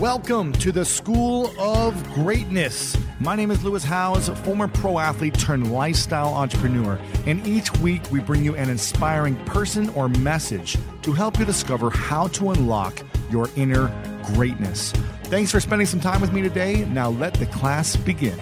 [0.00, 2.96] Welcome to the School of Greatness.
[3.20, 8.18] My name is Lewis Howes, former pro athlete turned lifestyle entrepreneur, and each week we
[8.18, 13.48] bring you an inspiring person or message to help you discover how to unlock your
[13.54, 13.86] inner
[14.34, 14.90] greatness.
[15.24, 16.84] Thanks for spending some time with me today.
[16.86, 18.38] Now let the class begin.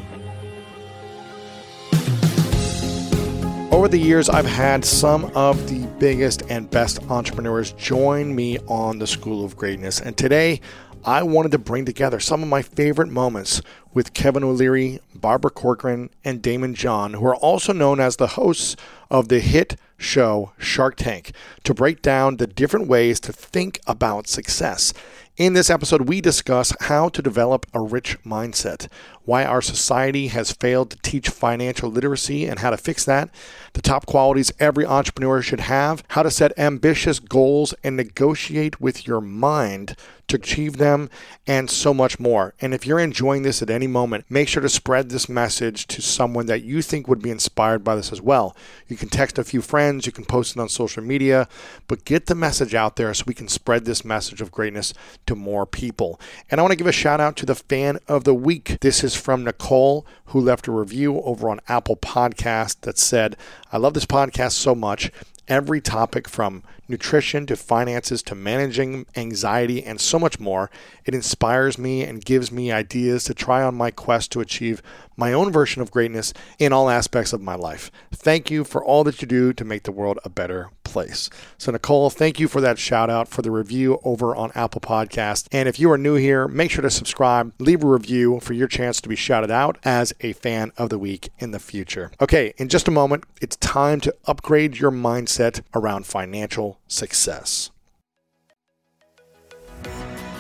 [3.70, 8.98] Over the years, I've had some of the biggest and best entrepreneurs join me on
[8.98, 10.61] the School of Greatness, and today
[11.05, 13.61] I wanted to bring together some of my favorite moments
[13.92, 18.77] with Kevin O'Leary, Barbara Corcoran, and Daymond John, who are also known as the hosts
[19.11, 21.33] of the hit show Shark Tank,
[21.64, 24.94] to break down the different ways to think about success.
[25.36, 28.87] In this episode, we discuss how to develop a rich mindset,
[29.25, 33.31] why our society has failed to teach financial literacy and how to fix that,
[33.72, 39.06] the top qualities every entrepreneur should have, how to set ambitious goals and negotiate with
[39.06, 39.97] your mind
[40.33, 41.08] to achieve them,
[41.47, 42.55] and so much more.
[42.61, 46.02] And if you're enjoying this at any moment, make sure to spread this message to
[46.02, 48.56] someone that you think would be inspired by this as well.
[48.88, 51.48] You can text a few friends, you can post it on social media,
[51.86, 54.92] but get the message out there so we can spread this message of greatness
[55.27, 56.20] to more people.
[56.50, 58.78] And I want to give a shout out to the fan of the week.
[58.80, 63.36] This is from Nicole, who left a review over on Apple Podcast that said,
[63.70, 65.10] I love this podcast so much.
[65.48, 70.71] Every topic from nutrition to finances to managing anxiety and so much more.
[71.05, 74.83] It inspires me and gives me ideas to try on my quest to achieve
[75.17, 77.91] my own version of greatness in all aspects of my life.
[78.12, 81.31] Thank you for all that you do to make the world a better place.
[81.59, 85.49] So, Nicole, thank you for that shout out for the review over on Apple Podcast.
[85.51, 88.69] And if you are new here, make sure to subscribe, leave a review for your
[88.69, 92.12] chance to be shouted out as a fan of the week in the future.
[92.21, 97.71] Okay, in just a moment, it's time to upgrade your mindset around financial success.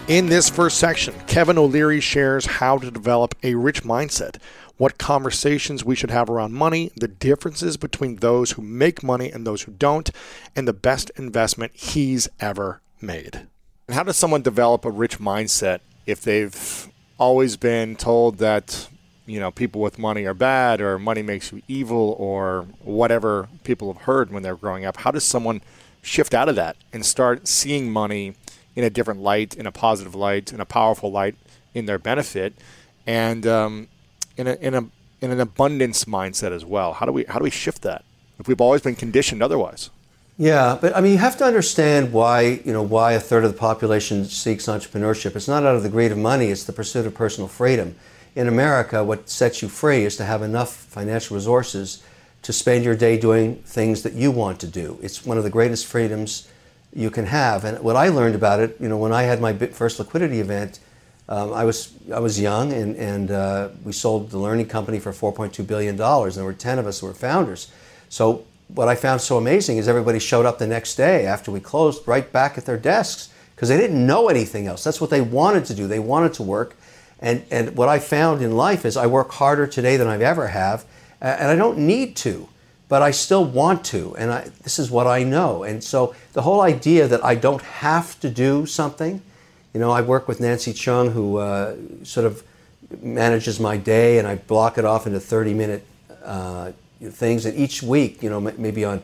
[0.08, 4.38] In this first section, Kevin O'Leary shares how to develop a rich mindset,
[4.76, 9.46] what conversations we should have around money, the differences between those who make money and
[9.46, 10.10] those who don't,
[10.56, 13.46] and the best investment he's ever made.
[13.86, 18.88] And how does someone develop a rich mindset if they've always been told that
[19.24, 23.92] you know people with money are bad or money makes you evil or whatever people
[23.92, 24.96] have heard when they're growing up?
[24.96, 25.62] How does someone
[26.02, 28.34] shift out of that and start seeing money
[28.74, 31.36] in a different light, in a positive light, in a powerful light,
[31.74, 32.54] in their benefit,
[33.06, 33.88] and um,
[34.36, 34.84] in a in a
[35.20, 36.94] in an abundance mindset as well.
[36.94, 38.04] How do we how do we shift that
[38.38, 39.90] if we've always been conditioned otherwise?
[40.38, 43.52] Yeah, but I mean, you have to understand why you know why a third of
[43.52, 45.36] the population seeks entrepreneurship.
[45.36, 47.94] It's not out of the greed of money; it's the pursuit of personal freedom.
[48.34, 52.02] In America, what sets you free is to have enough financial resources
[52.40, 54.98] to spend your day doing things that you want to do.
[55.02, 56.48] It's one of the greatest freedoms
[56.94, 57.64] you can have.
[57.64, 60.78] And what I learned about it, you know, when I had my first liquidity event,
[61.28, 65.12] um, I was I was young, and and uh, we sold the learning company for
[65.12, 66.36] 4.2 billion dollars.
[66.36, 67.70] And there were 10 of us who were founders.
[68.08, 71.60] So what I found so amazing is everybody showed up the next day after we
[71.60, 74.82] closed, right back at their desks because they didn't know anything else.
[74.82, 75.86] That's what they wanted to do.
[75.86, 76.76] They wanted to work.
[77.20, 80.48] And, and what I found in life is I work harder today than I've ever
[80.48, 80.84] have,
[81.20, 82.48] and I don't need to,
[82.92, 85.62] but I still want to, and I, this is what I know.
[85.62, 89.22] And so the whole idea that I don't have to do something,
[89.72, 92.42] you know, I work with Nancy Chung, who uh, sort of
[93.00, 95.86] manages my day, and I block it off into 30 minute
[96.22, 97.46] uh, things.
[97.46, 99.00] And each week, you know, maybe on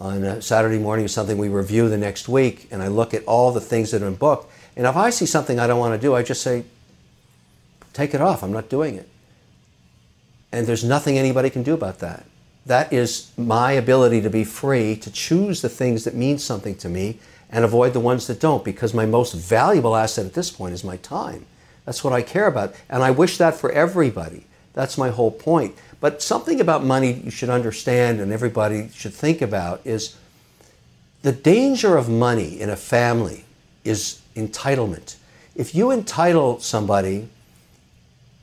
[0.00, 3.52] on Saturday morning or something, we review the next week, and I look at all
[3.52, 4.50] the things that been booked.
[4.78, 6.64] And if I see something I don't want to do, I just say,
[7.92, 8.42] take it off.
[8.42, 9.10] I'm not doing it.
[10.52, 12.24] And there's nothing anybody can do about that.
[12.66, 16.88] That is my ability to be free to choose the things that mean something to
[16.88, 17.18] me
[17.48, 20.82] and avoid the ones that don't because my most valuable asset at this point is
[20.82, 21.46] my time.
[21.84, 22.74] That's what I care about.
[22.90, 24.46] And I wish that for everybody.
[24.72, 25.76] That's my whole point.
[26.00, 30.16] But something about money you should understand and everybody should think about is
[31.22, 33.44] the danger of money in a family
[33.84, 35.16] is entitlement.
[35.54, 37.28] If you entitle somebody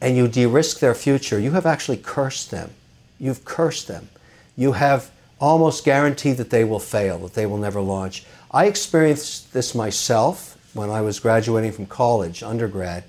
[0.02, 2.72] and you de risk their future, you have actually cursed them.
[3.20, 4.10] You've cursed them.
[4.56, 8.26] You have almost guaranteed that they will fail, that they will never launch.
[8.52, 13.04] I experienced this myself when I was graduating from college, undergrad.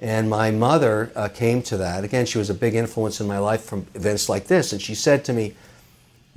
[0.00, 2.04] And my mother uh, came to that.
[2.04, 4.72] Again, she was a big influence in my life from events like this.
[4.72, 5.54] And she said to me,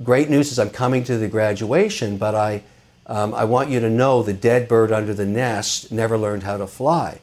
[0.02, 2.62] Great news is I'm coming to the graduation, but I,
[3.06, 6.56] um, I want you to know the dead bird under the nest never learned how
[6.56, 7.20] to fly.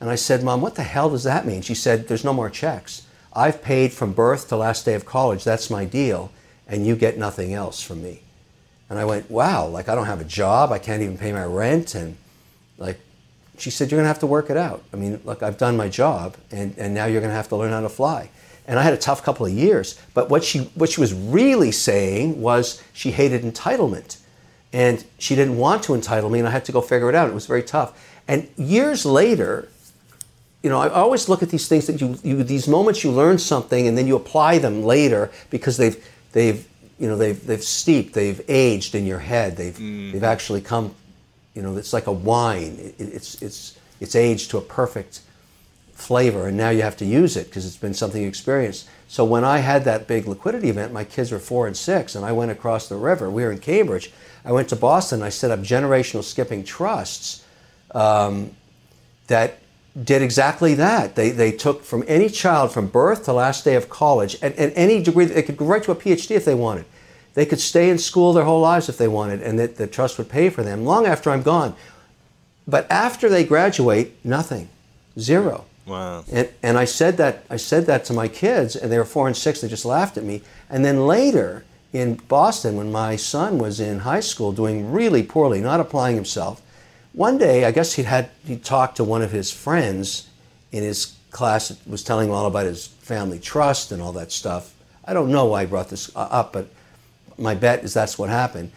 [0.00, 1.60] And I said, Mom, what the hell does that mean?
[1.60, 3.06] She said, There's no more checks.
[3.34, 5.44] I've paid from birth to last day of college.
[5.44, 6.30] That's my deal.
[6.68, 8.22] And you get nothing else from me.
[8.88, 10.72] And I went, Wow, like I don't have a job.
[10.72, 11.94] I can't even pay my rent.
[11.94, 12.16] And
[12.78, 13.00] like,
[13.58, 14.82] she said, You're going to have to work it out.
[14.92, 17.56] I mean, look, I've done my job, and, and now you're going to have to
[17.56, 18.30] learn how to fly.
[18.66, 19.98] And I had a tough couple of years.
[20.14, 24.18] But what she, what she was really saying was she hated entitlement.
[24.72, 27.28] And she didn't want to entitle me, and I had to go figure it out.
[27.28, 27.98] It was very tough.
[28.28, 29.68] And years later,
[30.62, 33.38] you know, I always look at these things that you, you these moments you learn
[33.38, 35.96] something and then you apply them later because they've,
[36.32, 36.66] they've,
[36.98, 39.56] you know, they've, they've steeped, they've aged in your head.
[39.56, 40.12] They've, mm.
[40.12, 40.94] they've actually come,
[41.54, 42.76] you know, it's like a wine.
[42.78, 45.20] It, it's, it's, it's aged to a perfect
[45.92, 48.88] flavor, and now you have to use it because it's been something you experienced.
[49.08, 52.24] So when I had that big liquidity event, my kids were four and six, and
[52.24, 53.30] I went across the river.
[53.30, 54.12] We were in Cambridge.
[54.44, 55.22] I went to Boston.
[55.22, 57.44] I set up generational skipping trusts
[57.94, 58.50] um,
[59.28, 59.61] that
[60.00, 61.16] did exactly that.
[61.16, 64.72] They, they took from any child from birth to last day of college, and, and
[64.74, 66.86] any degree, they could go right to a PhD if they wanted.
[67.34, 70.18] They could stay in school their whole lives if they wanted, and that the trust
[70.18, 71.74] would pay for them long after I'm gone.
[72.66, 74.68] But after they graduate, nothing,
[75.18, 75.64] zero.
[75.86, 76.24] Wow.
[76.30, 79.26] And, and I said that I said that to my kids, and they were four
[79.26, 79.60] and six.
[79.60, 80.42] They just laughed at me.
[80.70, 85.60] And then later in Boston, when my son was in high school, doing really poorly,
[85.60, 86.62] not applying himself,
[87.12, 90.28] one day I guess he had he talked to one of his friends
[90.70, 91.76] in his class.
[91.86, 94.74] Was telling him all about his family trust and all that stuff.
[95.04, 96.68] I don't know why I brought this up, but
[97.38, 98.70] my bet is that's what happened.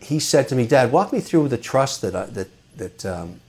[0.00, 3.40] He said to me, "Dad, walk me through the trust that I, that that um,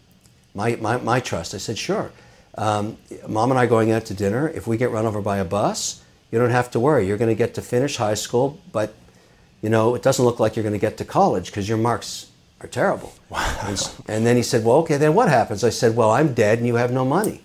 [0.54, 2.12] my, my my trust." I said, "Sure."
[2.56, 2.98] Um,
[3.28, 4.48] Mom and I going out to dinner.
[4.50, 7.08] If we get run over by a bus, you don't have to worry.
[7.08, 8.94] You're going to get to finish high school, but
[9.62, 12.30] you know it doesn't look like you're going to get to college because your marks
[12.64, 13.14] are terrible.
[13.30, 13.58] Wow.
[13.64, 16.60] And, and, then he said, "Well, okay, then what happens?" I said, "Well, I'm dead
[16.60, 17.42] and you have no money."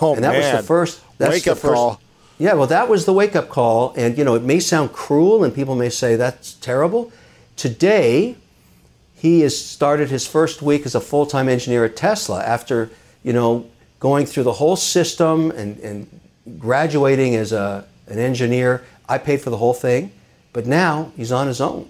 [0.00, 0.54] Oh and that man.
[0.54, 1.00] was the first.
[1.18, 2.00] That's wake the up first, call.
[2.38, 5.44] Yeah, well, that was the wake up call, and you know it may sound cruel,
[5.44, 7.12] and people may say that's terrible.
[7.56, 8.36] Today,
[9.14, 12.90] he has started his first week as a full time engineer at Tesla after
[13.22, 13.66] you know
[14.00, 16.20] going through the whole system and, and
[16.58, 18.84] graduating as a, an engineer.
[19.08, 20.10] I paid for the whole thing,
[20.52, 21.88] but now he's on his own.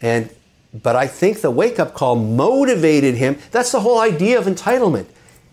[0.00, 0.30] And
[0.74, 3.38] but I think the wake up call motivated him.
[3.50, 5.06] That's the whole idea of entitlement.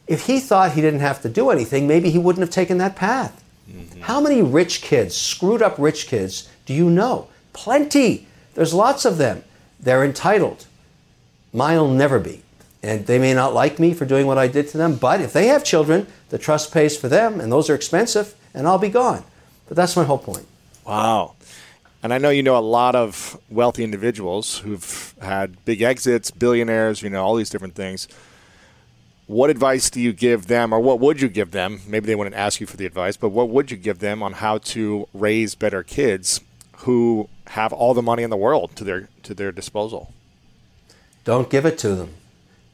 [0.07, 2.95] If he thought he didn't have to do anything, maybe he wouldn't have taken that
[2.95, 3.43] path.
[3.69, 4.01] Mm-hmm.
[4.01, 7.27] How many rich kids, screwed up rich kids, do you know?
[7.53, 8.27] Plenty.
[8.55, 9.43] There's lots of them.
[9.79, 10.65] They're entitled.
[11.53, 12.41] Mine'll never be.
[12.81, 15.33] And they may not like me for doing what I did to them, but if
[15.33, 18.89] they have children, the trust pays for them, and those are expensive, and I'll be
[18.89, 19.23] gone.
[19.67, 20.47] But that's my whole point.
[20.85, 21.35] Wow.
[22.01, 27.01] And I know you know a lot of wealthy individuals who've had big exits, billionaires,
[27.01, 28.07] you know, all these different things.
[29.27, 31.81] What advice do you give them, or what would you give them?
[31.85, 34.33] Maybe they wouldn't ask you for the advice, but what would you give them on
[34.33, 36.39] how to raise better kids
[36.77, 40.13] who have all the money in the world to their to their disposal?
[41.25, 42.13] Don't give it to them.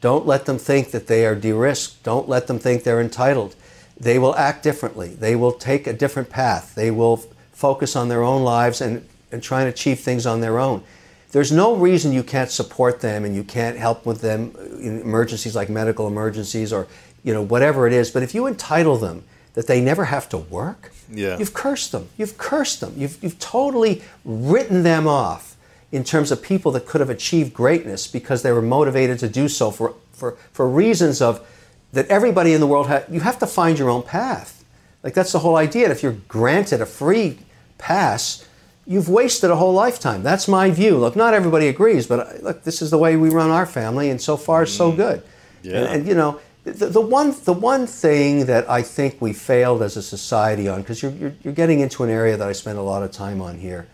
[0.01, 2.03] Don't let them think that they are de risked.
[2.03, 3.55] Don't let them think they're entitled.
[4.00, 5.10] They will act differently.
[5.10, 6.75] They will take a different path.
[6.75, 7.17] They will
[7.51, 10.84] focus on their own lives and, and try and achieve things on their own.
[11.32, 15.01] There's no reason you can't support them and you can't help with them uh, in
[15.01, 16.88] emergencies like medical emergencies or
[17.24, 18.10] you know whatever it is.
[18.10, 19.24] But if you entitle them
[19.54, 21.38] that they never have to work, yeah.
[21.38, 22.10] you've cursed them.
[22.18, 22.94] You've cursed them.
[22.96, 25.56] You've, you've totally written them off
[25.92, 29.48] in terms of people that could have achieved greatness because they were motivated to do
[29.48, 31.46] so for, for, for reasons of
[31.94, 34.65] that everybody in the world ha- you have to find your own path
[35.04, 37.39] like that's the whole idea and if you're granted a free
[37.77, 38.45] pass
[38.88, 42.63] you've wasted a whole lifetime that's my view look not everybody agrees but uh, look
[42.63, 44.98] this is the way we run our family and so far so mm.
[44.98, 45.24] good
[45.63, 45.77] yeah.
[45.77, 49.84] and, and you know the, the, one, the one thing that I think we failed
[49.84, 52.80] as a society on, because you're, you're, you're getting into an area that I spend
[52.80, 53.88] a lot of time on here,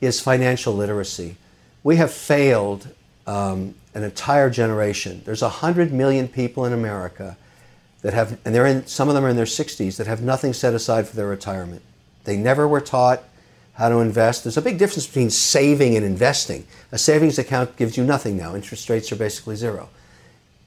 [0.00, 1.36] is financial literacy.
[1.84, 2.88] We have failed
[3.28, 5.22] um, an entire generation.
[5.24, 7.36] There's 100 million people in America
[8.02, 10.52] that have, and they're in, some of them are in their 60s, that have nothing
[10.52, 11.82] set aside for their retirement.
[12.24, 13.22] They never were taught
[13.78, 14.44] how to invest.
[14.44, 16.66] There's a big difference between saving and investing.
[16.92, 18.54] A savings account gives you nothing now.
[18.54, 19.88] Interest rates are basically zero.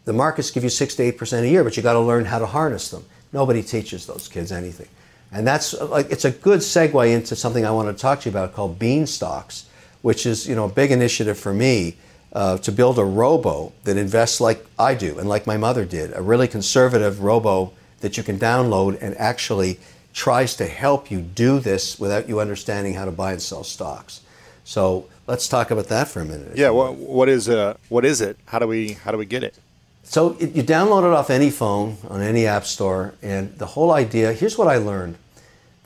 [0.05, 2.39] The markets give you 6 to 8% a year, but you got to learn how
[2.39, 3.05] to harness them.
[3.31, 4.87] Nobody teaches those kids anything.
[5.31, 8.33] And that's like it's a good segue into something I want to talk to you
[8.35, 9.65] about called Beanstox,
[10.01, 11.95] which is you know a big initiative for me.
[12.33, 16.15] uh, to build a robo that invests like I do and like my mother did,
[16.15, 19.79] a really conservative robo that you can download and actually
[20.13, 24.21] tries to help you do this without you understanding how to buy and sell stocks.
[24.63, 26.55] So let's talk about that for a minute.
[26.55, 28.37] Yeah, what, what is uh, what is it?
[28.45, 29.55] How do we how do we get it?
[30.03, 33.91] So it, you download it off any phone on any app store, and the whole
[33.91, 34.33] idea.
[34.33, 35.17] Here's what I learned.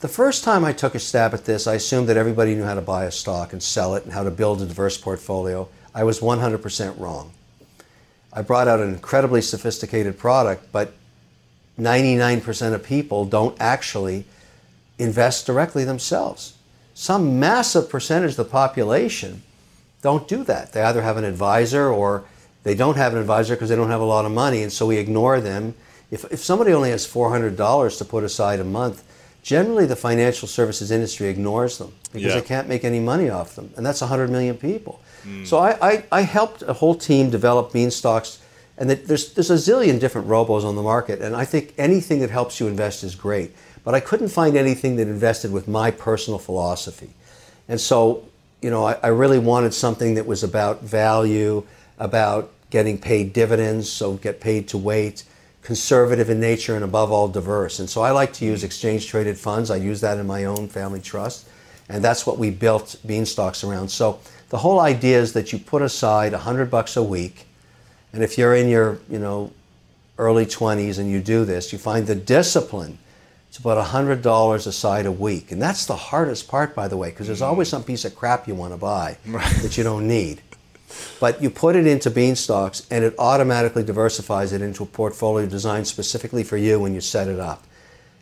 [0.00, 2.74] The first time I took a stab at this, I assumed that everybody knew how
[2.74, 5.68] to buy a stock and sell it and how to build a diverse portfolio.
[5.94, 7.32] I was 100% wrong.
[8.30, 10.92] I brought out an incredibly sophisticated product, but
[11.78, 14.24] 99% of people don't actually
[14.98, 16.54] invest directly themselves.
[16.94, 19.42] Some massive percentage of the population
[20.02, 20.72] don't do that.
[20.72, 22.24] They either have an advisor or
[22.62, 24.86] they don't have an advisor because they don't have a lot of money, and so
[24.86, 25.74] we ignore them.
[26.10, 29.02] If, if somebody only has $400 to put aside a month,
[29.42, 32.40] generally the financial services industry ignores them because Yeah.
[32.40, 33.70] they can't make any money off them.
[33.76, 35.00] And that's 100 million people.
[35.22, 35.44] Hmm.
[35.44, 38.38] So I, I, I helped a whole team develop Beanstox.
[38.78, 41.20] And that there's, there's a zillion different robos on the market.
[41.22, 43.54] And I think anything that helps you invest is great.
[43.84, 47.10] But I couldn't find anything that invested with my personal philosophy.
[47.68, 48.28] And so,
[48.60, 51.64] you know, I, I really wanted something that was about value,
[51.98, 55.24] about getting paid dividends, so get paid to wait,
[55.62, 57.78] conservative in nature, and above all, diverse.
[57.78, 59.70] And so I like to use exchange traded funds.
[59.70, 61.48] I use that in my own family trust.
[61.88, 63.88] And that's what we built Beanstox around.
[63.88, 67.45] So the whole idea is that you put aside 100 bucks a week.
[68.12, 69.52] And if you're in your, you know,
[70.18, 72.98] early 20s and you do this, you find the discipline
[73.52, 75.52] to put $100 aside a week.
[75.52, 78.46] And that's the hardest part, by the way, because there's always some piece of crap
[78.46, 80.42] you want to buy that you don't need.
[81.20, 85.86] But you put it into Beanstox and it automatically diversifies it into a portfolio designed
[85.86, 87.64] specifically for you when you set it up.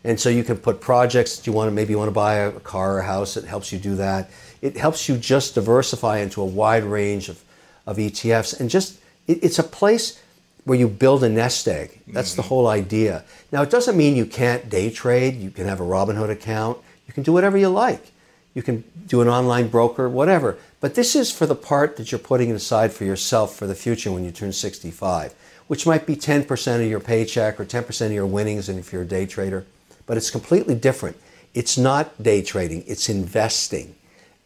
[0.03, 2.35] And so you can put projects that you want to, maybe you want to buy
[2.35, 4.29] a car or a house, it helps you do that.
[4.61, 7.43] It helps you just diversify into a wide range of,
[7.87, 8.59] of ETFs.
[8.59, 10.21] And just, it, it's a place
[10.65, 12.01] where you build a nest egg.
[12.07, 12.49] That's the mm-hmm.
[12.49, 13.23] whole idea.
[13.51, 15.35] Now, it doesn't mean you can't day trade.
[15.35, 16.79] You can have a Robinhood account.
[17.07, 18.11] You can do whatever you like.
[18.55, 20.57] You can do an online broker, whatever.
[20.79, 24.11] But this is for the part that you're putting aside for yourself for the future
[24.11, 25.35] when you turn 65,
[25.67, 29.03] which might be 10% of your paycheck or 10% of your winnings and if you're
[29.03, 29.65] a day trader.
[30.07, 31.17] But it's completely different.
[31.53, 33.95] It's not day trading, it's investing.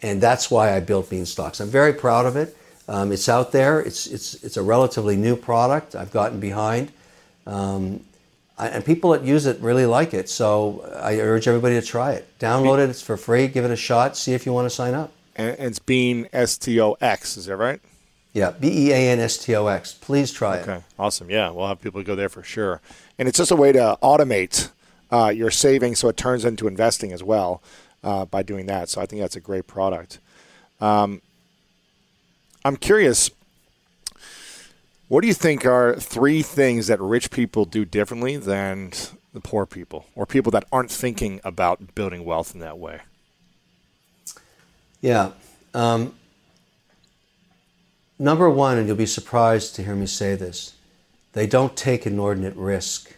[0.01, 1.59] And that's why I built Beanstox.
[1.59, 2.55] I'm very proud of it.
[2.89, 3.79] Um, it's out there.
[3.79, 5.95] It's, it's, it's a relatively new product.
[5.95, 6.91] I've gotten behind.
[7.45, 8.03] Um,
[8.57, 10.27] I, and people that use it really like it.
[10.27, 12.27] So I urge everybody to try it.
[12.39, 12.89] Download it.
[12.89, 13.47] It's for free.
[13.47, 14.17] Give it a shot.
[14.17, 15.13] See if you want to sign up.
[15.35, 17.37] And it's Bean S T O X.
[17.37, 17.79] Is that right?
[18.33, 19.93] Yeah, B E A N S T O X.
[19.93, 20.67] Please try it.
[20.67, 21.29] Okay, awesome.
[21.29, 22.81] Yeah, we'll have people go there for sure.
[23.19, 24.71] And it's just a way to automate
[25.11, 27.61] uh, your savings so it turns into investing as well
[28.03, 28.89] uh, by doing that.
[28.89, 30.19] So I think that's a great product.
[30.81, 31.21] Um,
[32.65, 33.29] I'm curious.
[35.07, 38.91] What do you think are three things that rich people do differently than
[39.33, 43.01] the poor people, or people that aren't thinking about building wealth in that way?
[45.01, 45.31] Yeah.
[45.73, 46.15] Um,
[48.17, 50.73] number one, and you'll be surprised to hear me say this,
[51.33, 53.15] they don't take inordinate risk.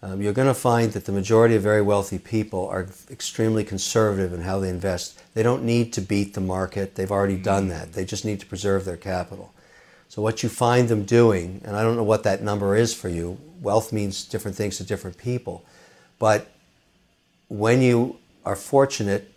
[0.00, 4.32] Um, you're going to find that the majority of very wealthy people are extremely conservative
[4.32, 5.20] in how they invest.
[5.34, 6.94] They don't need to beat the market.
[6.94, 7.94] They've already done that.
[7.94, 9.52] They just need to preserve their capital.
[10.08, 13.08] So what you find them doing, and I don't know what that number is for
[13.08, 15.64] you, wealth means different things to different people,
[16.18, 16.50] but
[17.48, 19.32] when you are fortunate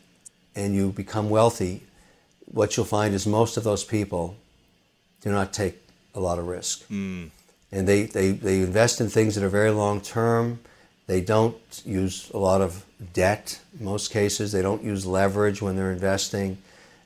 [0.56, 1.84] and you become wealthy,
[2.46, 4.36] what you'll find is most of those people
[5.22, 5.82] do not take
[6.14, 6.90] a lot of risk.
[7.72, 10.60] And they, they, they invest in things that are very long term.
[11.08, 14.52] They don't use a lot of debt in most cases.
[14.52, 16.58] They don't use leverage when they're investing.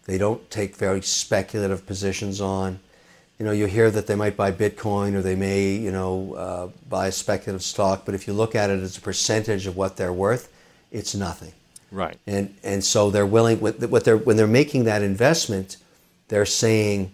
[0.06, 2.80] They don't take very speculative positions on.
[3.40, 6.68] You know, you hear that they might buy Bitcoin or they may, you know, uh,
[6.88, 9.98] buy a speculative stock, but if you look at it as a percentage of what
[9.98, 10.52] they're worth,
[10.92, 11.52] it's nothing.
[11.92, 12.18] Right.
[12.26, 15.78] And and so they're willing what what they're when they're making that investment,
[16.30, 17.12] they're saying,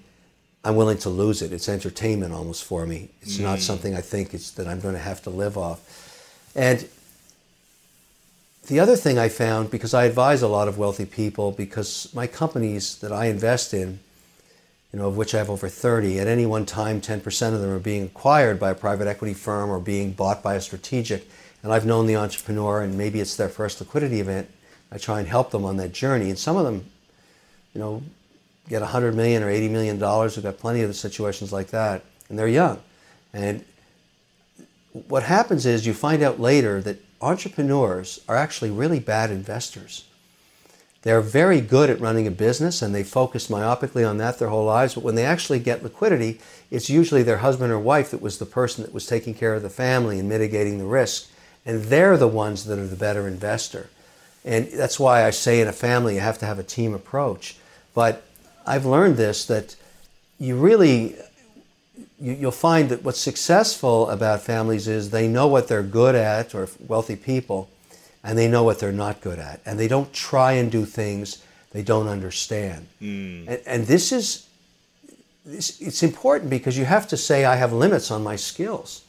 [0.64, 1.52] I'm willing to lose it.
[1.52, 3.10] It's entertainment almost for me.
[3.22, 3.62] It's not mm.
[3.62, 6.52] something I think it's that I'm going to have to live off.
[6.56, 6.88] And
[8.68, 12.28] the other thing I found because I advise a lot of wealthy people because my
[12.28, 14.00] companies that I invest in,
[14.94, 17.72] you know, of which I have over 30, at any one time 10% of them
[17.72, 21.28] are being acquired by a private equity firm or being bought by a strategic.
[21.64, 24.50] And I've known the entrepreneur and maybe it's their first liquidity event.
[24.92, 26.30] I try and help them on that journey.
[26.30, 26.86] And some of them,
[27.74, 28.04] you know,
[28.72, 30.36] get 100 million or 80 million dollars.
[30.36, 32.80] We've got plenty of situations like that, and they're young.
[33.34, 33.64] And
[34.94, 40.06] what happens is you find out later that entrepreneurs are actually really bad investors.
[41.04, 44.66] they're very good at running a business and they focus myopically on that their whole
[44.66, 44.94] lives.
[44.94, 48.46] But when they actually get liquidity, it's usually their husband or wife that was the
[48.46, 51.30] person that was taking care of the family and mitigating the risk.
[51.66, 53.90] And they're the ones that are the better investor.
[54.46, 57.58] And that's why I say in a family, you have to have a team approach.
[57.96, 58.24] But
[58.66, 59.76] I've learned this that
[60.40, 61.16] you really,
[62.20, 66.56] you, you'll find that what's successful about families is they know what they're good at,
[66.56, 67.70] or wealthy people
[68.24, 69.62] and they know what they're not good at.
[69.66, 72.88] And they don't try and do things they don't understand.
[73.02, 73.48] Mm.
[73.48, 74.48] And, and, this is,
[75.46, 79.04] it's important because you have to say, I have limits on my skills.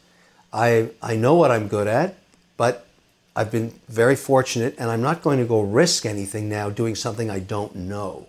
[0.52, 2.14] I, I know what I'm good at,
[2.56, 2.86] but
[3.34, 7.30] I've been very fortunate and I'm not going to go risk anything now doing something
[7.30, 8.28] I don't know.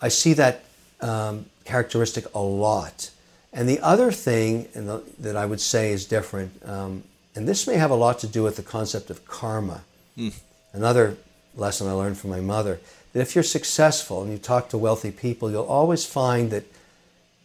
[0.00, 0.64] I see that
[1.00, 3.10] um, characteristic a lot.
[3.52, 7.04] And the other thing the, that I would say is different um,
[7.36, 9.82] and this may have a lot to do with the concept of karma.
[10.16, 10.32] Mm.
[10.72, 11.18] Another
[11.54, 12.80] lesson I learned from my mother
[13.12, 16.64] that if you're successful and you talk to wealthy people, you'll always find that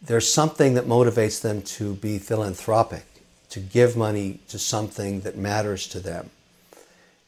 [0.02, 3.04] there's something that motivates them to be philanthropic,
[3.50, 6.30] to give money to something that matters to them.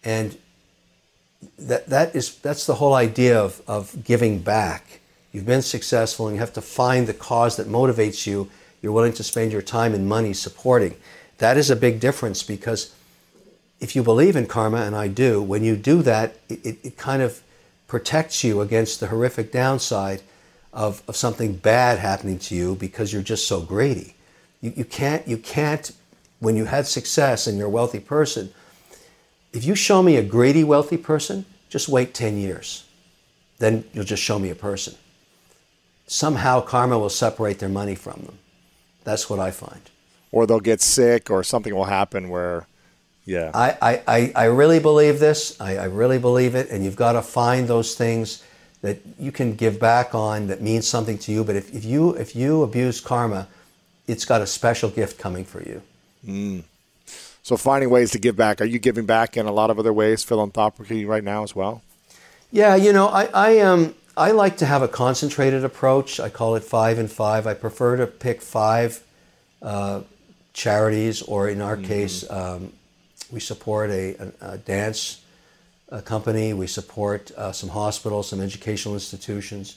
[0.02, 0.36] And
[1.58, 5.00] that, that is, that's the whole idea of, of giving back.
[5.34, 8.48] You've been successful and you have to find the cause that motivates you.
[8.80, 10.94] You're willing to spend your time and money supporting.
[11.38, 12.94] That is a big difference because
[13.80, 17.20] if you believe in karma, and I do, when you do that, it, it kind
[17.20, 17.42] of
[17.88, 20.22] protects you against the horrific downside
[20.72, 24.14] of, of something bad happening to you because you're just so greedy.
[24.60, 25.90] You, you, can't, you can't,
[26.38, 28.54] when you had success and you're a wealthy person,
[29.52, 32.84] if you show me a greedy wealthy person, just wait 10 years.
[33.58, 34.94] Then you'll just show me a person.
[36.06, 38.38] Somehow karma will separate their money from them.
[39.04, 39.80] That's what I find.
[40.32, 42.66] Or they'll get sick or something will happen where
[43.24, 43.50] yeah.
[43.54, 45.58] I i, I really believe this.
[45.60, 46.70] I, I really believe it.
[46.70, 48.42] And you've got to find those things
[48.82, 51.44] that you can give back on that means something to you.
[51.44, 53.48] But if, if you if you abuse karma
[54.06, 55.80] it's got a special gift coming for you.
[56.26, 56.64] Mm.
[57.42, 58.60] so finding ways to give back.
[58.60, 61.82] Are you giving back in a lot of other ways philanthropically right now as well?
[62.50, 66.20] Yeah you know i i um I like to have a concentrated approach.
[66.20, 67.46] I call it five and five.
[67.46, 69.02] I prefer to pick five
[69.60, 70.02] uh,
[70.52, 71.86] charities, or in our mm-hmm.
[71.86, 72.72] case, um,
[73.32, 75.20] we support a, a, a dance
[75.88, 76.52] a company.
[76.52, 79.76] We support uh, some hospitals, some educational institutions,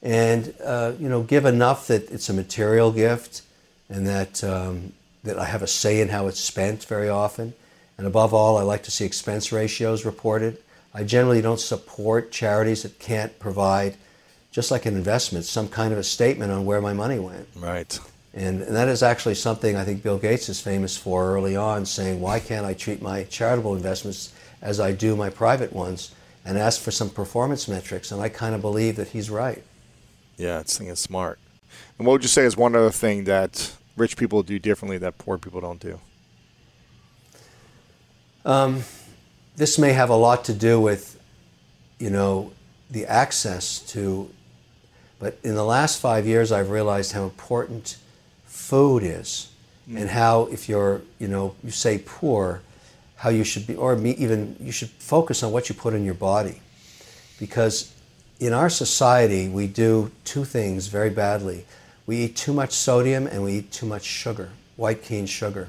[0.00, 3.42] and uh, you know, give enough that it's a material gift,
[3.88, 4.92] and that um,
[5.24, 7.54] that I have a say in how it's spent very often.
[7.98, 10.58] And above all, I like to see expense ratios reported.
[10.94, 13.96] I generally don't support charities that can't provide,
[14.50, 17.48] just like an investment, some kind of a statement on where my money went.
[17.56, 17.98] Right.
[18.34, 21.84] And, and, that is actually something I think Bill Gates is famous for early on,
[21.84, 26.56] saying, why can't I treat my charitable investments as I do my private ones and
[26.56, 28.10] ask for some performance metrics?
[28.10, 29.62] And I kind of believe that he's right.
[30.36, 31.38] Yeah, I think it's smart.
[31.98, 35.18] And what would you say is one other thing that rich people do differently that
[35.18, 36.00] poor people don't do?
[38.44, 38.82] Um,
[39.56, 41.20] this may have a lot to do with,
[41.98, 42.52] you know,
[42.90, 44.30] the access to,
[45.18, 47.96] but in the last five years, I've realized how important
[48.44, 49.50] food is
[49.88, 50.00] mm.
[50.00, 52.60] and how if you're you know you say poor
[53.16, 56.14] how you should be or even you should focus on what you put in your
[56.14, 56.60] body.
[57.38, 57.92] Because
[58.40, 61.64] in our society we do two things very badly.
[62.06, 65.68] We eat too much sodium and we eat too much sugar white cane sugar.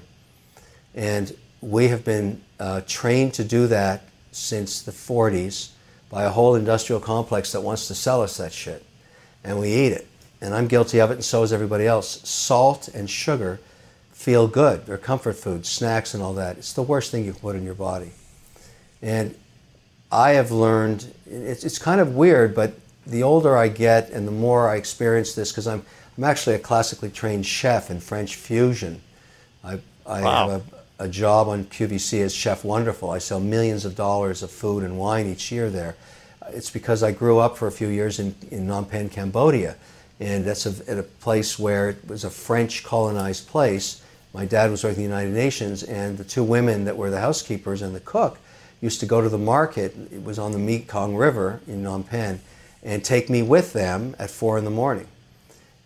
[0.95, 5.69] And we have been uh, trained to do that since the 40s
[6.09, 8.85] by a whole industrial complex that wants to sell us that shit
[9.43, 10.07] and we eat it
[10.43, 12.19] and I'm guilty of it, and so is everybody else.
[12.29, 13.61] Salt and sugar
[14.11, 14.85] feel good.
[14.85, 16.57] They're comfort foods, snacks, and all that.
[16.57, 18.11] It's the worst thing you can put in your body.
[19.01, 19.35] And
[20.11, 22.73] I have learned, it's, it's kind of weird, but
[23.07, 25.85] the older I get and the more I experience this, because I'm,
[26.17, 29.01] I'm actually a classically trained chef in French fusion.
[29.63, 30.49] I, I wow.
[30.49, 33.09] have a, a job on QVC as Chef Wonderful.
[33.09, 35.95] I sell millions of dollars of food and wine each year there.
[36.49, 39.75] It's because I grew up for a few years in, in Phnom Penh, Cambodia
[40.19, 44.01] and that's a, at a place where it was a French colonized place.
[44.33, 47.19] My dad was working in the United Nations, and the two women that were the
[47.19, 48.39] housekeepers and the cook
[48.81, 49.95] used to go to the market.
[50.11, 52.39] It was on the Mekong River in Phnom Penh,
[52.83, 55.07] and take me with them at four in the morning.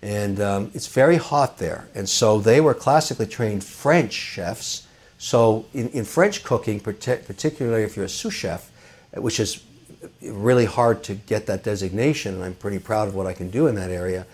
[0.02, 4.87] And um, it's very hot there, and so they were classically trained French chefs.
[5.18, 8.72] So in, in French cooking, particularly if you're a sous chef,
[9.14, 9.64] which is
[10.22, 13.68] really hard to get that designation, and I'm pretty proud of what I can do
[13.68, 14.26] in that area,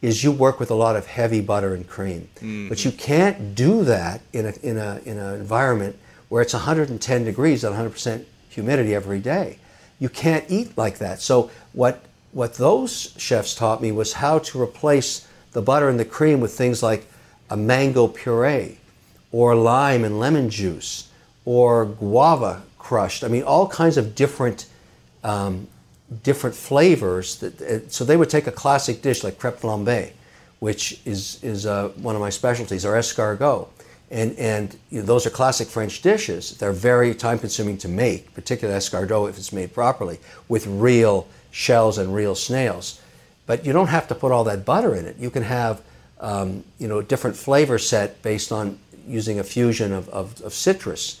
[0.00, 2.28] is you work with a lot of heavy butter and cream.
[2.36, 2.68] Mm-hmm.
[2.68, 5.96] But you can't do that in a, in a in an environment
[6.28, 9.58] where it's 110 degrees at 100% humidity every day.
[10.02, 11.22] you can't eat like that.
[11.22, 12.02] So what
[12.32, 16.52] what those chefs taught me was how to replace the butter and the cream with
[16.52, 17.06] things like
[17.50, 18.78] a mango puree
[19.32, 21.08] or lime and lemon juice
[21.44, 23.24] or guava crushed.
[23.24, 24.66] I mean, all kinds of different
[25.24, 25.66] um,
[26.22, 27.36] different flavors.
[27.36, 30.12] That, uh, so they would take a classic dish like crepe flambée,
[30.60, 33.68] which is is uh, one of my specialties, or escargot,
[34.10, 36.56] and and you know, those are classic French dishes.
[36.58, 40.18] They're very time consuming to make, particularly escargot if it's made properly
[40.48, 43.00] with real shells and real snails.
[43.46, 45.16] But you don't have to put all that butter in it.
[45.18, 45.82] You can have
[46.20, 50.52] um, you know a different flavor set based on using a fusion of, of, of
[50.52, 51.20] citrus.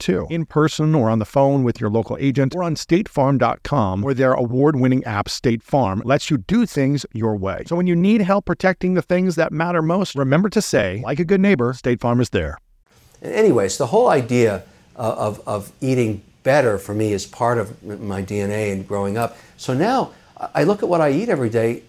[0.00, 4.14] too, in person or on the phone with your local agent or on statefarm.com, where
[4.14, 7.62] their award winning app, State Farm, lets you do things your way.
[7.66, 11.20] So when you need help protecting the things that matter most, remember to say, like
[11.20, 12.58] a good neighbor, State Farm is there.
[13.22, 14.64] Anyways, the whole idea
[14.96, 19.36] of, of eating better for me is part of my DNA and growing up.
[19.56, 20.12] So now
[20.54, 21.82] I look at what I eat every day.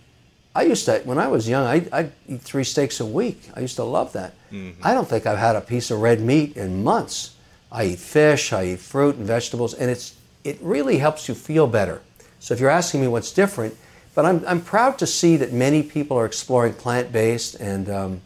[0.54, 3.50] I used to, when I was young, I, I'd eat three steaks a week.
[3.56, 4.34] I used to love that.
[4.52, 4.86] Mm-hmm.
[4.86, 7.36] I don't think I've had a piece of red meat in months.
[7.72, 11.68] I eat fish, I eat fruit and vegetables, and it's it really helps you feel
[11.68, 12.02] better.
[12.40, 13.78] So if you're asking me what's different,
[14.16, 18.22] but I'm, I'm proud to see that many people are exploring plant-based and um,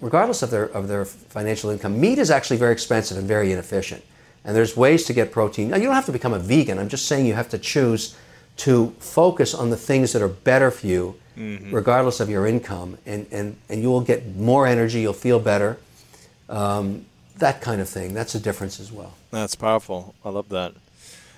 [0.00, 4.02] regardless of their of their financial income, meat is actually very expensive and very inefficient.
[4.44, 5.70] And there's ways to get protein.
[5.70, 6.78] Now you don't have to become a vegan.
[6.78, 8.16] I'm just saying you have to choose
[8.58, 11.74] to focus on the things that are better for you, mm-hmm.
[11.74, 15.00] regardless of your income, and, and, and you will get more energy.
[15.00, 15.78] You'll feel better.
[16.48, 17.04] Um,
[17.38, 18.14] that kind of thing.
[18.14, 19.14] That's a difference as well.
[19.30, 20.14] That's powerful.
[20.24, 20.74] I love that.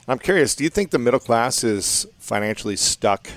[0.07, 3.29] I'm curious, do you think the middle class is financially stuck?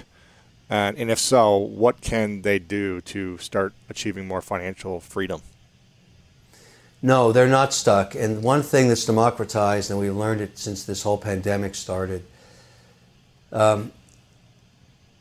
[0.69, 5.41] And, and if so, what can they do to start achieving more financial freedom?
[7.01, 8.15] No, they're not stuck.
[8.15, 12.23] And one thing that's democratized, and we've learned it since this whole pandemic started,
[13.51, 13.91] um,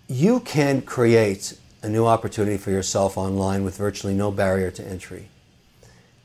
[0.07, 5.29] you can create a new opportunity for yourself online with virtually no barrier to entry.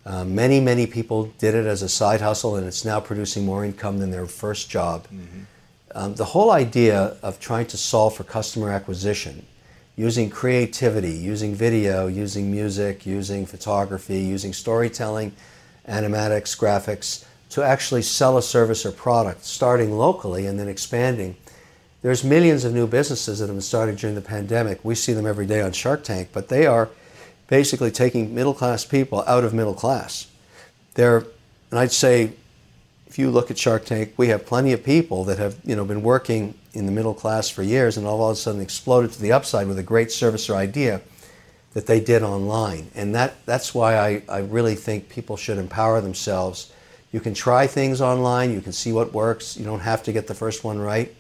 [0.06, 3.66] Uh, many, many people did it as a side hustle, and it's now producing more
[3.66, 5.08] income than their first job.
[5.08, 5.42] Mm-hmm.
[5.96, 9.46] Um, the whole idea of trying to solve for customer acquisition
[9.96, 15.32] using creativity, using video, using music, using photography, using storytelling,
[15.88, 21.36] animatics, graphics, to actually sell a service or product, starting locally and then expanding.
[22.02, 24.84] There's millions of new businesses that have been started during the pandemic.
[24.84, 26.90] We see them every day on Shark Tank, but they are
[27.48, 30.28] basically taking middle class people out of middle class.
[30.96, 31.26] There,
[31.72, 32.34] and I'd say,
[33.08, 35.86] if you look at Shark Tank, we have plenty of people that have you know
[35.86, 39.22] been working in the middle class for years, and all of a sudden exploded to
[39.22, 41.02] the upside with a great service or idea.
[41.76, 42.90] that they did online.
[42.96, 46.72] And that, that's why I, I really think people should empower themselves.
[47.12, 50.26] You can try things online, you can see what works, you don't have to get
[50.28, 51.14] the first one right.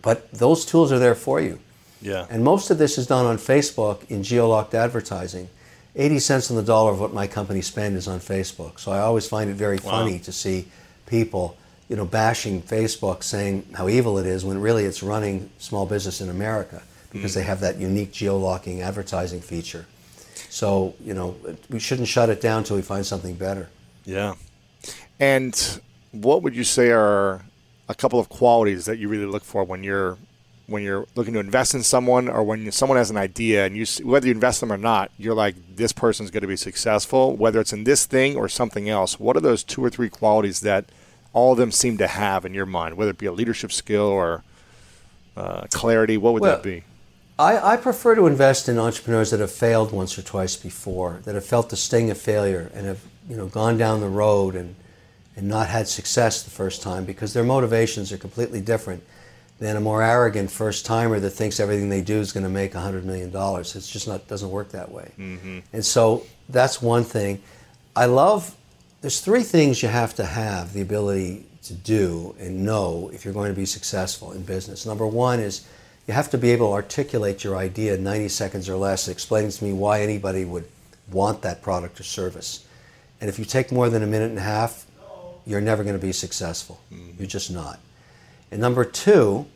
[0.00, 1.58] But those tools are there for you.
[2.00, 2.26] Yeah.
[2.30, 5.48] And most of this is done on Facebook in geolocked advertising.
[5.96, 8.78] 80 cents on the dollar of what my company spends is on Facebook.
[8.78, 9.92] So I always find it very wow.
[9.92, 10.68] funny to see
[11.06, 11.56] people,
[11.88, 16.20] you know, bashing Facebook saying how evil it is when really it's running small business
[16.20, 16.82] in America
[17.12, 17.36] because mm.
[17.36, 19.86] they have that unique geolocking advertising feature.
[20.50, 21.36] So, you know,
[21.70, 23.68] we shouldn't shut it down until we find something better.
[24.04, 24.34] Yeah.
[25.18, 25.80] And
[26.12, 27.42] what would you say are
[27.88, 30.18] a couple of qualities that you really look for when you're
[30.66, 33.86] when you're looking to invest in someone or when someone has an idea and you
[34.04, 37.60] whether you invest them or not you're like this person's going to be successful whether
[37.60, 39.18] it's in this thing or something else.
[39.20, 40.86] What are those two or three qualities that
[41.32, 44.06] all of them seem to have in your mind whether it be a leadership skill
[44.06, 44.42] or
[45.36, 46.16] uh, clarity?
[46.16, 46.84] What would well, that be?
[47.38, 51.34] I, I prefer to invest in entrepreneurs that have failed once or twice before that
[51.34, 54.74] have felt the sting of failure and have you know gone down the road and
[55.36, 59.02] and not had success the first time because their motivations are completely different
[59.58, 62.72] than a more arrogant first timer that thinks everything they do is going to make
[62.72, 63.30] $100 million.
[63.34, 65.10] It's just not, doesn't work that way.
[65.18, 65.60] Mm-hmm.
[65.72, 67.42] And so that's one thing.
[67.94, 68.54] I love,
[69.00, 73.34] there's three things you have to have the ability to do and know if you're
[73.34, 74.84] going to be successful in business.
[74.84, 75.66] Number one is
[76.06, 79.50] you have to be able to articulate your idea in 90 seconds or less, explaining
[79.50, 80.68] to me why anybody would
[81.10, 82.66] want that product or service.
[83.20, 84.86] And if you take more than a minute and a half,
[85.46, 86.78] you're never going to be successful.
[86.92, 87.18] Mm-hmm.
[87.18, 87.80] You're just not.
[88.50, 89.46] And number two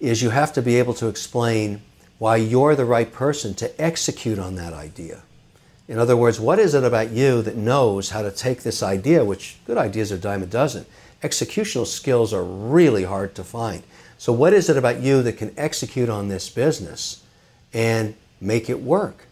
[0.00, 1.80] is you have to be able to explain
[2.18, 5.22] why you're the right person to execute on that idea.
[5.88, 9.24] In other words, what is it about you that knows how to take this idea,
[9.24, 10.86] which good ideas are dime a dozen?
[11.22, 13.82] Executional skills are really hard to find.
[14.16, 17.22] So, what is it about you that can execute on this business
[17.72, 19.26] and make it work?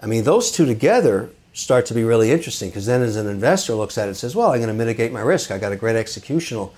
[0.00, 3.74] I mean, those two together start to be really interesting because then, as an investor
[3.74, 5.50] looks at it and says, "Well, I'm going to mitigate my risk.
[5.50, 6.70] I got a great executional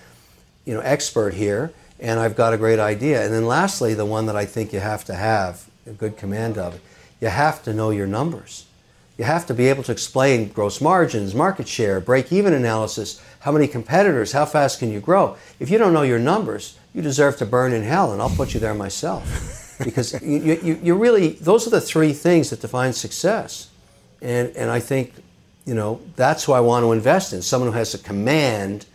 [0.71, 3.25] you know, expert here, and I've got a great idea.
[3.25, 6.59] And then lastly, the one that I think you have to have a good command
[6.59, 6.81] of,
[7.21, 8.67] you have to know your numbers.
[9.19, 13.51] You have to be able to explain gross margins, market share, break even analysis, how
[13.51, 15.37] many competitors, how fast can you grow.
[15.59, 18.55] If you don't know your numbers, you deserve to burn in hell, and I'll put
[18.55, 19.77] you there myself.
[19.85, 23.71] because you, you, you really, those are the three things that define success.
[24.23, 25.15] And, and I think,
[25.67, 28.87] you know, that's who I want to invest in someone who has a command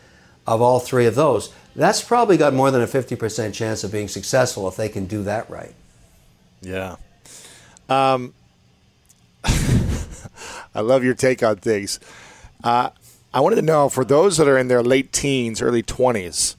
[0.47, 4.07] of all three of those, that's probably got more than a 50% chance of being
[4.07, 5.73] successful if they can do that right.
[6.61, 6.95] Yeah.
[7.89, 8.33] Um,
[9.43, 11.99] I love your take on things.
[12.63, 12.89] Uh,
[13.33, 16.55] I wanted to know for those that are in their late teens, early 20s,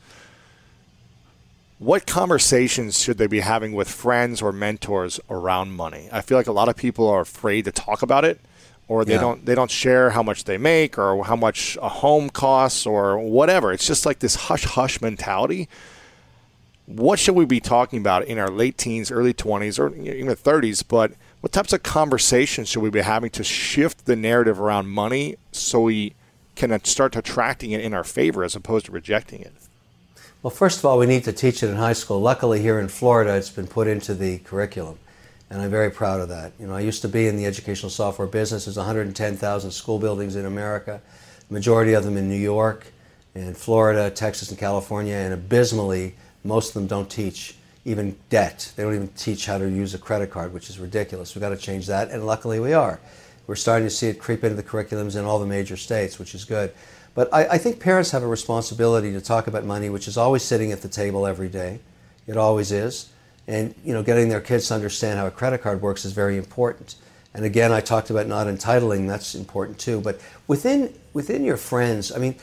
[1.79, 6.09] what conversations should they be having with friends or mentors around money?
[6.13, 8.41] I feel like a lot of people are afraid to talk about it
[8.89, 9.21] or they yeah.
[9.21, 13.19] don't they don't share how much they make or how much a home costs or
[13.19, 13.73] whatever.
[13.73, 15.69] It's just like this hush hush mentality.
[16.87, 20.85] What should we be talking about in our late teens, early 20s, or even 30s?
[20.87, 25.37] But what types of conversations should we be having to shift the narrative around money
[25.51, 26.15] so we
[26.55, 29.53] can start attracting it in our favor as opposed to rejecting it?
[30.45, 32.21] Well, first of all, we need to teach it in high school.
[32.21, 35.01] Luckily, here in Florida, it's been put into the curriculum
[35.51, 36.53] and I'm very proud of that.
[36.59, 38.65] You know, I used to be in the educational software business.
[38.65, 41.01] There's 110,000 school buildings in America,
[41.51, 42.87] majority of them in New York,
[43.35, 48.73] and Florida, Texas, and California, and abysmally, most of them don't teach even debt.
[48.75, 51.35] They don't even teach how to use a credit card, which is ridiculous.
[51.35, 52.99] We've got to change that, and luckily we are.
[53.47, 56.35] We're starting to see it creep into the curriculums in all the major states, which
[56.35, 56.73] is good.
[57.15, 60.43] But I, I think parents have a responsibility to talk about money, which is always
[60.43, 61.79] sitting at the table every day.
[62.27, 63.11] It always is
[63.47, 66.37] and you know getting their kids to understand how a credit card works is very
[66.37, 66.97] important.
[67.35, 70.01] And again i talked about not entitling that's important too.
[70.01, 72.37] But within within your friends i mean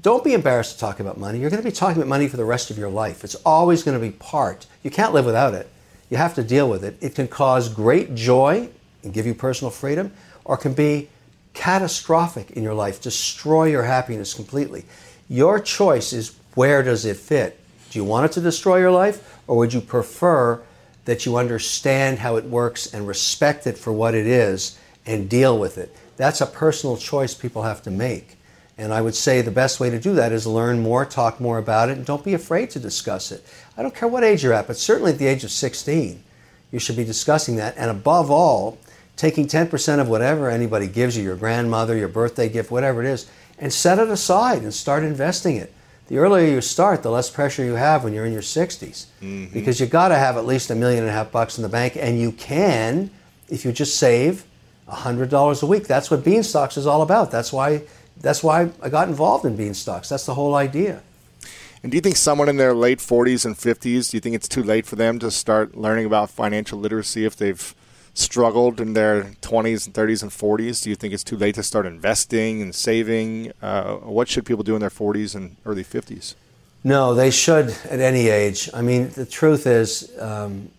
[0.00, 1.40] don't be embarrassed to talk about money.
[1.40, 3.24] You're going to be talking about money for the rest of your life.
[3.24, 4.66] It's always going to be part.
[4.84, 5.68] You can't live without it.
[6.08, 6.96] You have to deal with it.
[7.00, 8.68] It can cause great joy
[9.02, 10.12] and give you personal freedom
[10.44, 11.08] or can be
[11.54, 14.84] catastrophic in your life destroy your happiness completely.
[15.28, 17.57] Your choice is where does it fit
[17.90, 20.60] do you want it to destroy your life or would you prefer
[21.04, 25.58] that you understand how it works and respect it for what it is and deal
[25.58, 25.94] with it?
[26.16, 28.36] That's a personal choice people have to make.
[28.76, 31.58] And I would say the best way to do that is learn more, talk more
[31.58, 33.44] about it, and don't be afraid to discuss it.
[33.76, 36.22] I don't care what age you're at, but certainly at the age of 16,
[36.70, 37.76] you should be discussing that.
[37.76, 38.78] And above all,
[39.16, 43.28] taking 10% of whatever anybody gives you, your grandmother, your birthday gift, whatever it is,
[43.58, 45.72] and set it aside and start investing it
[46.08, 49.06] the earlier you start, the less pressure you have when you're in your 60s.
[49.22, 49.52] Mm-hmm.
[49.52, 51.68] Because you got to have at least a million and a half bucks in the
[51.68, 53.10] bank, and you can
[53.48, 54.44] if you just save
[54.88, 55.86] $100 a week.
[55.86, 57.30] That's what Beanstox is all about.
[57.30, 57.82] That's why,
[58.20, 60.08] that's why I got involved in Beanstox.
[60.08, 61.02] That's the whole idea.
[61.82, 64.48] And do you think someone in their late 40s and 50s, do you think it's
[64.48, 67.74] too late for them to start learning about financial literacy if they've
[68.18, 70.82] struggled in their 20s and 30s and 40s?
[70.82, 73.52] Do you think it's too late to start investing and saving?
[73.62, 76.34] Uh, what should people do in their 40s and early 50s?
[76.84, 78.70] No, they should at any age.
[78.74, 80.70] I mean, the truth is, um,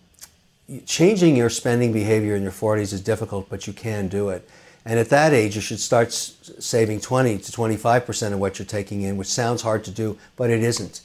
[0.86, 4.48] changing your spending behavior in your 40s is difficult, but you can do it.
[4.84, 9.02] And at that age, you should start saving 20 to 25% of what you're taking
[9.02, 11.02] in, which sounds hard to do, but it isn't.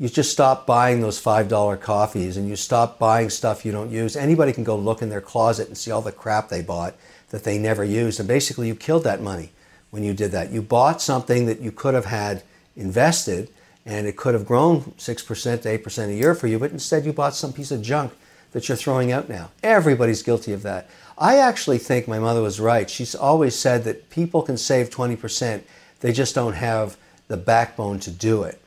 [0.00, 4.14] You just stop buying those $5 coffees and you stop buying stuff you don't use.
[4.14, 6.94] Anybody can go look in their closet and see all the crap they bought
[7.30, 8.20] that they never used.
[8.20, 9.50] And basically, you killed that money
[9.90, 10.52] when you did that.
[10.52, 12.44] You bought something that you could have had
[12.76, 13.50] invested
[13.84, 17.12] and it could have grown 6% to 8% a year for you, but instead you
[17.12, 18.12] bought some piece of junk
[18.52, 19.50] that you're throwing out now.
[19.62, 20.88] Everybody's guilty of that.
[21.16, 22.88] I actually think my mother was right.
[22.88, 25.62] She's always said that people can save 20%,
[26.00, 28.60] they just don't have the backbone to do it.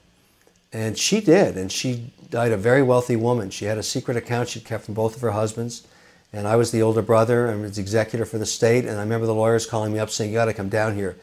[0.73, 3.49] And she did, and she died a very wealthy woman.
[3.49, 5.86] She had a secret account she'd kept from both of her husbands.
[6.31, 8.86] And I was the older brother and was executor for the state.
[8.86, 11.17] And I remember the lawyers calling me up saying, "You got to come down here.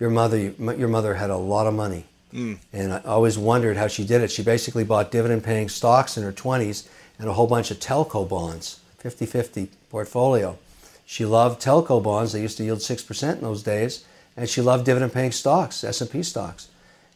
[0.00, 2.58] Your mother, your mother had a lot of money." Mm.
[2.72, 4.30] And I always wondered how she did it.
[4.30, 6.88] She basically bought dividend-paying stocks in her 20s
[7.18, 10.58] and a whole bunch of telco bonds, 50-50 portfolio.
[11.06, 12.32] She loved telco bonds.
[12.32, 14.04] They used to yield 6% in those days.
[14.36, 16.68] And she loved dividend-paying stocks, S&P stocks.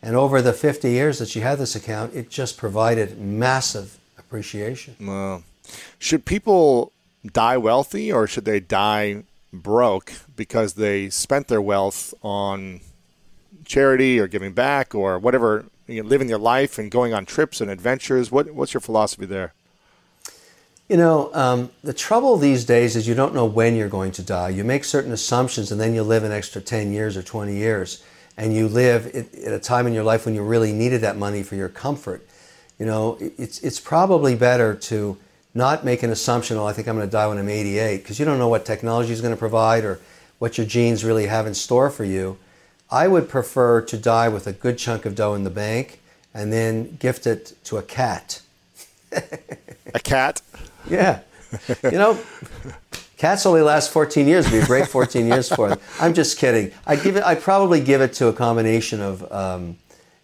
[0.02, 4.96] And over the 50 years that she had this account, it just provided massive appreciation.
[5.00, 5.42] Well,
[5.98, 6.92] should people
[7.26, 12.80] die wealthy or should they die broke because they spent their wealth on
[13.64, 17.60] charity or giving back or whatever, you know, living their life and going on trips
[17.60, 18.30] and adventures?
[18.30, 19.52] What, what's your philosophy there?
[20.88, 24.22] You know, um, the trouble these days is you don't know when you're going to
[24.22, 24.48] die.
[24.48, 28.02] You make certain assumptions and then you live an extra 10 years or 20 years.
[28.38, 31.42] And you live at, a time in your life when you really needed that money
[31.42, 32.26] for your comfort.
[32.78, 35.18] You know, it's, it's probably better to
[35.54, 38.18] not make an assumption, oh, I think I'm going to die when I'm 88, because
[38.20, 39.98] you don't know what technology is going to provide or
[40.38, 42.38] what your genes really have in store for you.
[42.90, 46.00] I would prefer to die with a good chunk of dough in the bank
[46.32, 48.40] and then gift it to a cat.
[49.12, 50.40] a cat?
[50.88, 51.20] Yeah.
[51.82, 52.18] You know,
[53.18, 54.46] cats only last 14 years.
[54.46, 55.78] It'd be a great 14 years for them.
[56.00, 56.72] I'm just kidding.
[56.86, 57.24] I'd give it.
[57.24, 59.76] I'd probably give it to a combination of, um,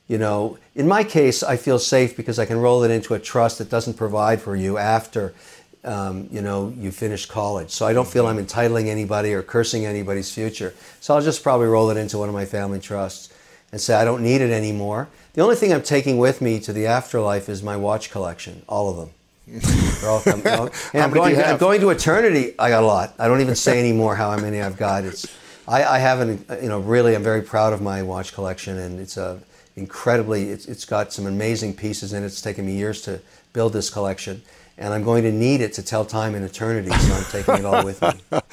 [0.09, 3.19] you know, in my case, I feel safe because I can roll it into a
[3.19, 5.35] trust that doesn't provide for you after,
[5.83, 7.71] um, you know, you finish college.
[7.71, 10.73] So I don't feel I'm entitling anybody or cursing anybody's future.
[11.01, 13.33] So I'll just probably roll it into one of my family trusts
[13.73, 15.09] and say I don't need it anymore.
[15.33, 18.89] The only thing I'm taking with me to the afterlife is my watch collection, all
[18.89, 19.11] of them.
[19.47, 20.47] They're all coming.
[20.95, 22.55] I'm, going, I'm going to eternity.
[22.59, 23.15] I got a lot.
[23.19, 25.05] I don't even say anymore how many I've got.
[25.05, 25.27] It's
[25.69, 26.47] I, I haven't.
[26.63, 29.41] You know, really, I'm very proud of my watch collection, and it's a
[29.77, 30.51] incredibly.
[30.51, 32.29] It's, it's got some amazing pieces and it.
[32.29, 33.21] It's taken me years to
[33.53, 34.43] build this collection,
[34.79, 36.91] and I'm going to need it to tell time in eternity.
[36.91, 38.41] So I'm taking it all with me.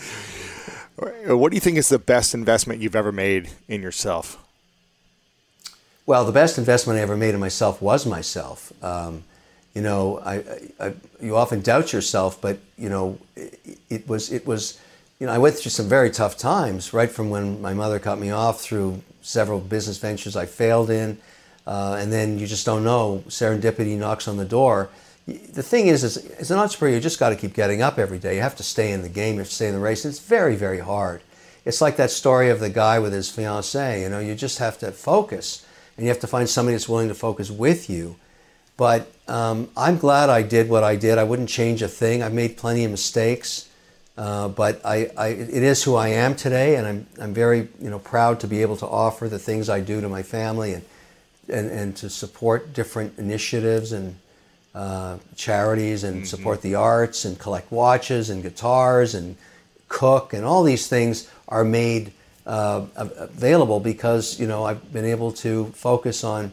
[1.25, 4.37] What do you think is the best investment you've ever made in yourself?
[6.05, 8.71] Well, the best investment I ever made in myself was myself.
[8.83, 9.23] Um,
[9.73, 10.43] you know, I,
[10.79, 14.79] I, you often doubt yourself, but you know, it, it, was it was,
[15.19, 18.19] you know, I went through some very tough times, right from when my mother cut
[18.19, 21.17] me off through several business ventures I failed in,
[21.65, 23.23] uh, and then you just don't know.
[23.27, 24.89] Serendipity knocks on the door.
[25.27, 28.19] The thing is, is as an entrepreneur, you just got to keep getting up every
[28.19, 28.35] day.
[28.35, 29.35] You have to stay in the game.
[29.35, 30.03] You have to stay in the race.
[30.03, 31.21] It's very, very hard.
[31.63, 34.01] It's like that story of the guy with his fiancee.
[34.01, 37.07] You know, you just have to focus, and you have to find somebody that's willing
[37.07, 38.17] to focus with you
[38.77, 41.17] but um, I'm glad I did what I did.
[41.17, 42.23] I wouldn't change a thing.
[42.23, 43.69] I've made plenty of mistakes,
[44.17, 47.89] uh, but I, I, it is who I am today, and I'm, I'm very you
[47.89, 50.83] know, proud to be able to offer the things I do to my family and,
[51.47, 54.15] and, and to support different initiatives and
[54.73, 56.25] uh, charities and mm-hmm.
[56.25, 59.35] support the arts and collect watches and guitars and
[59.89, 62.13] cook and all these things are made
[62.45, 66.51] uh, available because you know I've been able to focus on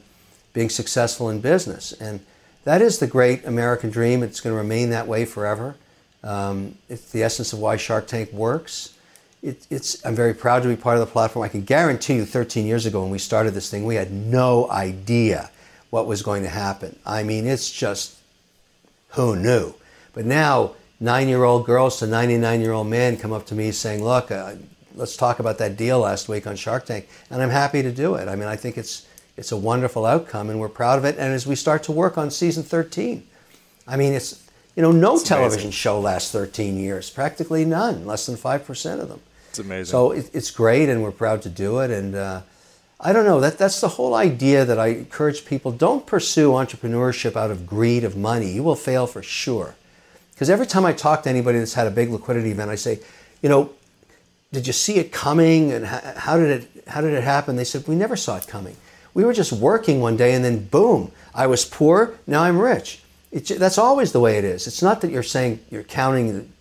[0.58, 1.92] being successful in business.
[1.92, 2.18] And
[2.64, 4.24] that is the great American dream.
[4.24, 5.76] It's going to remain that way forever.
[6.24, 8.92] Um, it's the essence of why Shark Tank works.
[9.40, 11.44] It, it's, I'm very proud to be part of the platform.
[11.44, 14.68] I can guarantee you 13 years ago when we started this thing, we had no
[14.68, 15.48] idea
[15.90, 16.98] what was going to happen.
[17.06, 18.16] I mean, it's just
[19.10, 19.74] who knew?
[20.12, 23.70] But now, nine year old girls to 99 year old men come up to me
[23.70, 24.54] saying, Look, uh,
[24.96, 27.08] let's talk about that deal last week on Shark Tank.
[27.30, 28.26] And I'm happy to do it.
[28.26, 29.06] I mean, I think it's,
[29.38, 31.16] it's a wonderful outcome, and we're proud of it.
[31.16, 33.24] And as we start to work on season 13,
[33.86, 34.44] I mean, it's
[34.76, 39.20] You know, no television show lasts 13 years, practically none, less than 5% of them.
[39.50, 39.90] It's amazing.
[39.90, 41.90] So it, it's great, and we're proud to do it.
[41.90, 42.42] And uh,
[43.00, 47.34] I don't know, that, that's the whole idea that I encourage people don't pursue entrepreneurship
[47.34, 48.52] out of greed of money.
[48.52, 49.74] You will fail for sure.
[50.32, 53.00] Because every time I talk to anybody that's had a big liquidity event, I say,
[53.42, 53.70] you know,
[54.52, 57.56] did you see it coming and how, how did it how did it happen?
[57.56, 58.76] They said we never saw it coming.
[59.18, 63.02] We were just working one day and then boom, I was poor, now I'm rich.
[63.32, 64.68] It, that's always the way it is.
[64.68, 66.52] It's not that you're saying you're counting,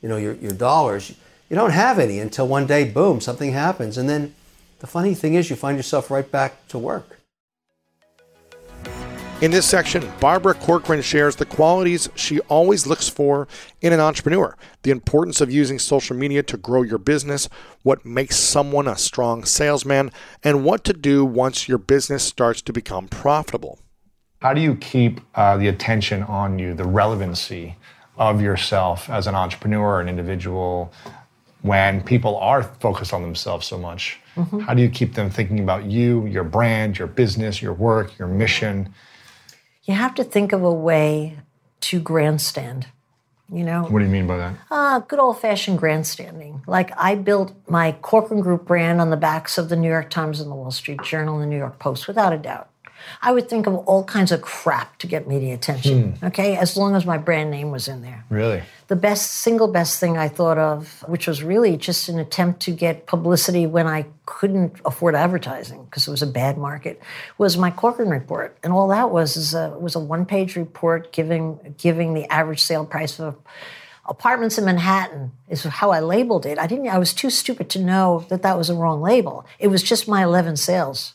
[0.00, 1.14] you know, your, your dollars.
[1.50, 4.34] You don't have any until one day, boom, something happens, and then
[4.78, 7.15] the funny thing is, you find yourself right back to work.
[9.42, 13.46] In this section, Barbara Corcoran shares the qualities she always looks for
[13.82, 17.46] in an entrepreneur, the importance of using social media to grow your business,
[17.82, 20.10] what makes someone a strong salesman,
[20.42, 23.78] and what to do once your business starts to become profitable.
[24.40, 27.76] How do you keep uh, the attention on you, the relevancy
[28.16, 30.90] of yourself as an entrepreneur, an individual,
[31.60, 34.18] when people are focused on themselves so much?
[34.34, 34.60] Mm-hmm.
[34.60, 38.28] How do you keep them thinking about you, your brand, your business, your work, your
[38.28, 38.94] mission?
[39.86, 41.38] You have to think of a way
[41.80, 42.88] to grandstand.
[43.50, 43.84] You know?
[43.84, 44.54] What do you mean by that?
[44.70, 46.62] Uh, good old fashioned grandstanding.
[46.66, 50.40] Like I built my Corcoran Group brand on the backs of the New York Times
[50.40, 52.68] and the Wall Street Journal and the New York Post, without a doubt.
[53.22, 56.12] I would think of all kinds of crap to get media attention.
[56.12, 56.26] Hmm.
[56.26, 58.24] Okay, as long as my brand name was in there.
[58.30, 58.62] Really?
[58.88, 62.70] The best, single best thing I thought of, which was really just an attempt to
[62.70, 67.00] get publicity when I couldn't afford advertising because it was a bad market,
[67.38, 71.12] was my Corcoran report, and all that was is a, was a one page report
[71.12, 73.36] giving giving the average sale price of
[74.08, 76.58] apartments in Manhattan is how I labeled it.
[76.58, 76.88] I didn't.
[76.88, 79.46] I was too stupid to know that that was a wrong label.
[79.58, 81.14] It was just my 11 sales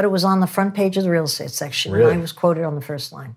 [0.00, 1.92] but it was on the front page of the real estate section.
[1.92, 2.12] Really?
[2.12, 3.36] And I was quoted on the first line.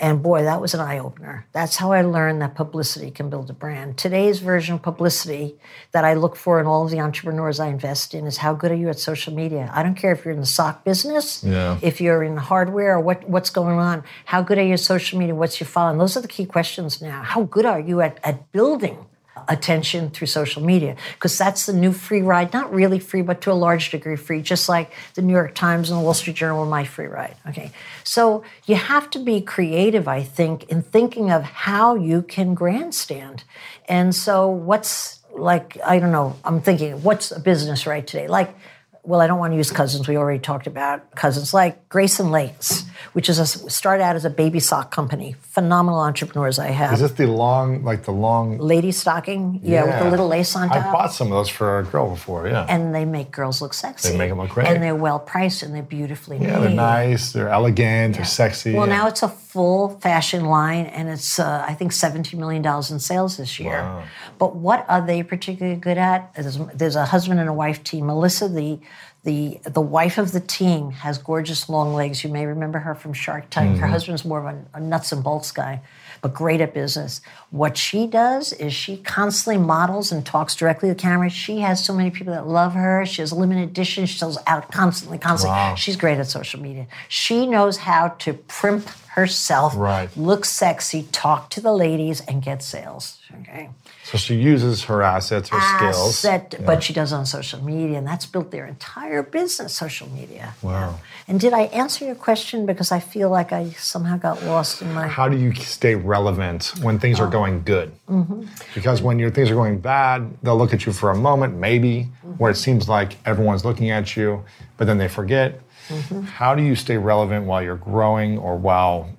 [0.00, 1.46] And boy, that was an eye opener.
[1.52, 3.98] That's how I learned that publicity can build a brand.
[3.98, 5.56] Today's version of publicity
[5.92, 8.70] that I look for in all of the entrepreneurs I invest in is how good
[8.70, 9.70] are you at social media?
[9.74, 11.78] I don't care if you're in the sock business, yeah.
[11.82, 14.02] if you're in hardware or what, what's going on.
[14.24, 15.34] How good are you at social media?
[15.34, 15.98] What's your following?
[15.98, 17.22] Those are the key questions now.
[17.22, 19.04] How good are you at, at building
[19.48, 22.52] attention through social media because that's the new free ride.
[22.52, 25.90] Not really free but to a large degree free just like the new york times
[25.90, 27.72] and the wall street journal were my free ride okay?
[28.04, 33.44] So you have to be creative i think in thinking of how you can grandstand.
[33.88, 38.26] And so what's like i don't know i'm thinking what's a business right today?
[38.28, 38.54] Like
[39.02, 40.06] well, I don't want to use cousins.
[40.06, 42.84] We already talked about cousins like Grace and Lace,
[43.14, 45.36] which is a started out as a baby sock company.
[45.40, 46.92] Phenomenal entrepreneurs I have.
[46.92, 49.60] Is this the long, like the long lady stocking?
[49.62, 49.86] Yeah, yeah.
[49.86, 50.86] with the little lace on top.
[50.86, 52.46] I bought some of those for a girl before.
[52.46, 54.10] Yeah, and they make girls look sexy.
[54.10, 56.52] They make them look great, and they're well priced and they're beautifully yeah, made.
[56.52, 57.32] Yeah, they're nice.
[57.32, 58.14] They're elegant.
[58.14, 58.18] Yeah.
[58.18, 58.74] They're sexy.
[58.74, 62.90] Well, now it's a full fashion line, and it's uh, I think seventeen million dollars
[62.90, 63.82] in sales this year.
[63.82, 64.04] Wow.
[64.38, 66.32] But what are they particularly good at?
[66.34, 68.06] There's, there's a husband and a wife team.
[68.06, 68.78] Melissa, the
[69.24, 72.22] the the wife of the team has gorgeous long legs.
[72.22, 73.72] You may remember her from Shark Tank.
[73.72, 73.80] Mm-hmm.
[73.80, 75.82] Her husband's more of a, a, nuts and bolts guy,
[76.22, 77.20] but great at business.
[77.50, 81.28] What she does is she constantly models and talks directly to the camera.
[81.28, 83.04] She has so many people that love her.
[83.04, 84.10] She has limited editions.
[84.10, 85.58] She sells out constantly, constantly.
[85.58, 85.74] Wow.
[85.74, 86.86] She's great at social media.
[87.08, 90.08] She knows how to primp herself, right.
[90.16, 93.18] look sexy, talk to the ladies, and get sales.
[93.40, 93.68] Okay.
[94.04, 96.24] So she uses her assets, her Asset, skills.
[96.24, 96.66] Yeah.
[96.66, 100.54] But she does on social media, and that's built their entire business, social media.
[100.62, 100.70] Wow.
[100.72, 100.96] Yeah.
[101.28, 102.66] And did I answer your question?
[102.66, 105.08] Because I feel like I somehow got lost in my.
[105.08, 107.24] How do you stay relevant when things oh.
[107.24, 107.92] are going good?
[108.08, 108.46] Mm-hmm.
[108.74, 112.08] Because when your things are going bad, they'll look at you for a moment, maybe,
[112.24, 112.32] mm-hmm.
[112.32, 114.44] where it seems like everyone's looking at you,
[114.76, 115.60] but then they forget
[115.90, 116.22] Mm-hmm.
[116.22, 119.10] How do you stay relevant while you're growing or while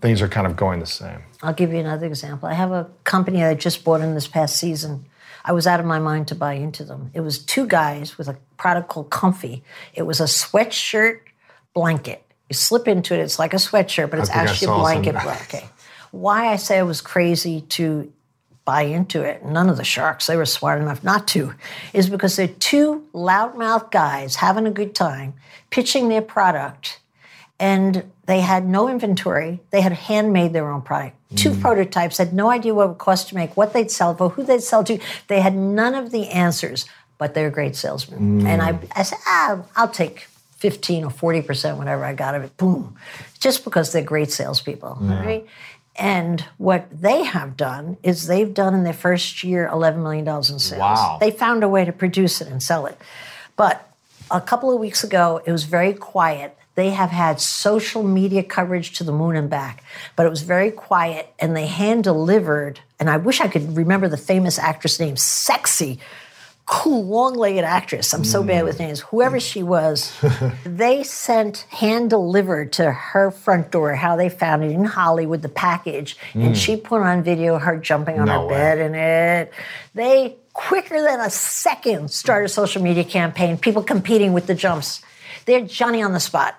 [0.00, 1.22] things are kind of going the same?
[1.42, 2.48] I'll give you another example.
[2.48, 5.06] I have a company I just bought in this past season.
[5.44, 7.10] I was out of my mind to buy into them.
[7.14, 9.64] It was two guys with a product called Comfy.
[9.94, 11.20] It was a sweatshirt
[11.74, 12.24] blanket.
[12.48, 15.16] You slip into it, it's like a sweatshirt, but it's actually a blanket.
[15.16, 15.64] Okay.
[16.10, 18.12] Why I say I was crazy to
[18.70, 19.44] buy into it.
[19.44, 21.54] None of the sharks, they were smart enough not to,
[21.92, 25.34] is because they're two loudmouth guys having a good time,
[25.70, 27.00] pitching their product,
[27.58, 29.58] and they had no inventory.
[29.70, 31.16] They had handmade their own product.
[31.32, 31.36] Mm.
[31.38, 34.28] Two prototypes, had no idea what it would cost to make, what they'd sell for,
[34.28, 35.00] who they'd sell to.
[35.26, 36.86] They had none of the answers,
[37.18, 38.42] but they're great salesmen.
[38.42, 38.46] Mm.
[38.46, 42.56] And I, I said, ah, I'll take 15 or 40%, whatever I got of it.
[42.56, 42.94] Boom.
[43.40, 45.44] Just because they're great salespeople, right?
[46.00, 50.58] And what they have done is they've done in their first year $11 million in
[50.58, 50.80] sales.
[50.80, 51.18] Wow.
[51.20, 52.98] They found a way to produce it and sell it.
[53.54, 53.86] But
[54.30, 56.56] a couple of weeks ago, it was very quiet.
[56.74, 59.84] They have had social media coverage to the moon and back,
[60.16, 62.80] but it was very quiet and they hand delivered.
[62.98, 65.98] And I wish I could remember the famous actress name, Sexy,
[66.70, 68.14] cool, long legged actress.
[68.14, 69.00] I'm so bad with names.
[69.00, 69.52] Whoever mm.
[69.52, 70.16] she was,
[70.64, 75.48] they sent hand delivered to her front door how they found it in Hollywood, the
[75.48, 76.16] package.
[76.32, 76.56] And mm.
[76.56, 78.54] she put on video her jumping on No her way.
[78.54, 79.52] bed in it.
[79.94, 85.02] They, quicker than a second, started a social media campaign, people competing with the jumps.
[85.46, 86.56] They're Johnny on the spot.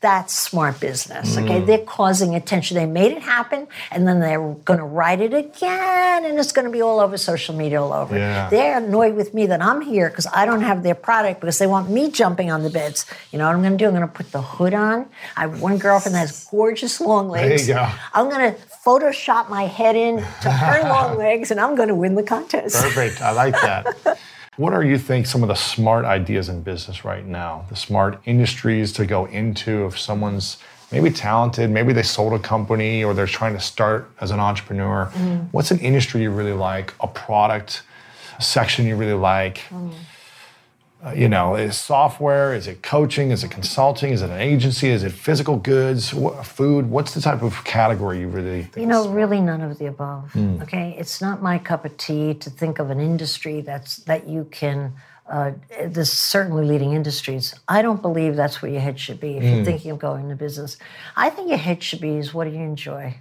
[0.00, 1.36] That's smart business.
[1.36, 1.44] Mm.
[1.44, 2.76] Okay, they're causing attention.
[2.76, 6.66] They made it happen, and then they're going to write it again, and it's going
[6.66, 8.16] to be all over social media, all over.
[8.16, 8.48] Yeah.
[8.48, 11.66] They're annoyed with me that I'm here because I don't have their product because they
[11.66, 13.06] want me jumping on the beds.
[13.32, 13.86] You know what I'm going to do?
[13.86, 15.08] I'm going to put the hood on.
[15.36, 17.66] I have one girlfriend that has gorgeous long legs.
[17.66, 17.92] There you go.
[18.14, 21.94] I'm going to Photoshop my head in to her long legs, and I'm going to
[21.94, 22.80] win the contest.
[22.80, 23.20] Perfect.
[23.20, 24.18] I like that.
[24.58, 27.64] What are you think some of the smart ideas in business right now?
[27.68, 30.58] The smart industries to go into if someone's
[30.90, 35.12] maybe talented, maybe they sold a company or they're trying to start as an entrepreneur.
[35.14, 35.44] Mm-hmm.
[35.52, 36.92] What's an industry you really like?
[36.98, 37.82] A product,
[38.36, 39.58] a section you really like?
[39.70, 39.92] Mm-hmm.
[41.04, 42.52] Uh, you know, is software?
[42.52, 43.30] Is it coaching?
[43.30, 44.12] Is it consulting?
[44.12, 44.88] Is it an agency?
[44.88, 46.12] Is it physical goods?
[46.12, 46.90] What, food?
[46.90, 48.78] What's the type of category you really think?
[48.78, 50.34] You know, really none of the above.
[50.62, 54.48] Okay, it's not my cup of tea to think of an industry that's that you
[54.50, 54.92] can.
[55.28, 55.52] Uh,
[55.84, 57.54] there's certainly leading industries.
[57.68, 60.36] I don't believe that's where your head should be if you're thinking of going into
[60.36, 60.78] business.
[61.16, 63.18] I think your head should be is what do you enjoy?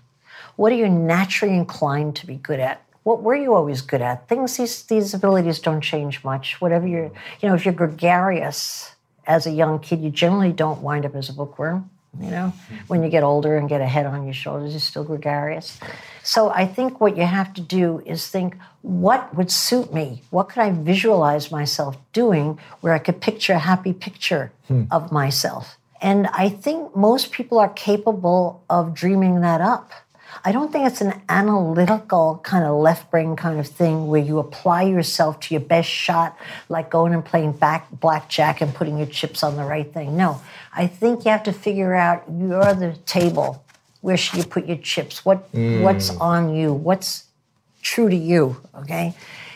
[0.55, 2.81] What are you naturally inclined to be good at?
[3.07, 4.27] What were you always good at?
[4.27, 6.59] Things these these abilities don't change much.
[6.59, 8.95] Whatever you're, you know, if you're gregarious
[9.25, 11.89] as a young kid, you generally don't wind up as a bookworm.
[12.19, 12.53] You know,
[12.87, 15.79] when you get older and get a head on your shoulders, you're still gregarious.
[16.21, 20.23] So I think what you have to do is think, what would suit me?
[20.29, 24.83] What could I visualize myself doing where I could picture a happy picture hmm.
[24.91, 25.77] of myself?
[26.01, 29.91] And I think most people are capable of dreaming that up.
[30.43, 34.39] I don't think it's an analytical kind of left brain kind of thing where you
[34.39, 36.37] apply yourself to your best shot,
[36.69, 40.17] like going and playing back blackjack and putting your chips on the right thing.
[40.17, 40.41] No,
[40.73, 43.63] I think you have to figure out you're the table.
[44.01, 45.25] Where should you put your chips?
[45.25, 45.81] What mm.
[45.81, 46.73] what's on you?
[46.73, 47.25] What's
[47.81, 48.57] true to you?
[48.75, 49.15] Okay,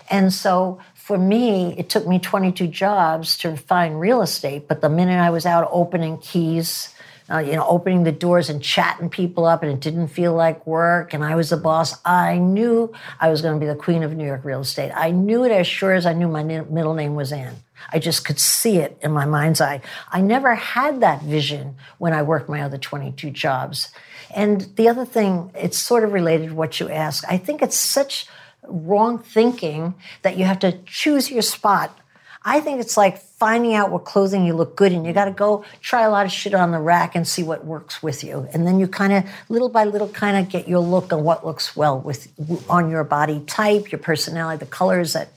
[0.09, 4.67] and so for me, it took me 22 jobs to find real estate.
[4.67, 6.93] But the minute I was out opening keys,
[7.31, 10.65] uh, you know, opening the doors and chatting people up, and it didn't feel like
[10.67, 14.03] work, and I was the boss, I knew I was going to be the queen
[14.03, 14.91] of New York real estate.
[14.95, 17.55] I knew it as sure as I knew my middle name was Ann.
[17.91, 19.81] I just could see it in my mind's eye.
[20.11, 23.89] I never had that vision when I worked my other 22 jobs.
[24.35, 27.25] And the other thing, it's sort of related to what you asked.
[27.27, 28.27] I think it's such
[28.63, 31.97] wrong thinking that you have to choose your spot.
[32.43, 35.05] I think it's like finding out what clothing you look good in.
[35.05, 37.65] You got to go try a lot of shit on the rack and see what
[37.65, 40.79] works with you, and then you kind of little by little kind of get your
[40.79, 42.27] look on what looks well with
[42.69, 45.29] on your body type, your personality, the colors that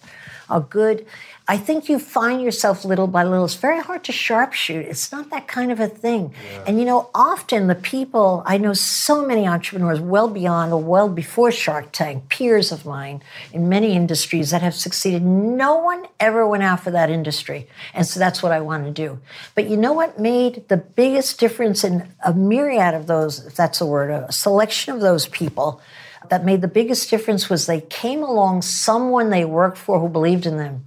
[0.48, 1.07] are good.
[1.47, 3.45] I think you find yourself little by little.
[3.45, 4.86] It's very hard to sharpshoot.
[4.86, 6.32] It's not that kind of a thing.
[6.66, 11.11] And you know, often the people, I know so many entrepreneurs well beyond or well
[11.11, 13.22] before Shark Tank, peers of mine
[13.53, 15.22] in many industries that have succeeded.
[15.22, 17.68] No one ever went out for that industry.
[17.92, 19.20] And so that's what I want to do.
[19.55, 23.82] But you know what made the biggest difference in a myriad of those, if that's
[23.82, 25.82] a word, a selection of those people?
[26.30, 30.47] That made the biggest difference was they came along someone they worked for who believed
[30.47, 30.86] in them.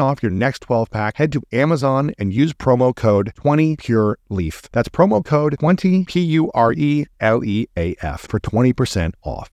[0.00, 4.68] off your next 12 pack, head to Amazon and use promo code 20PureLeaf.
[4.72, 9.50] That's promo code 20 P U R E L E A F for 20% off.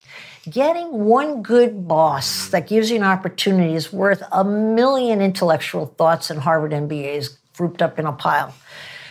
[0.49, 6.29] Getting one good boss that gives you an opportunity is worth a million intellectual thoughts
[6.29, 8.53] and Harvard MBAs grouped up in a pile.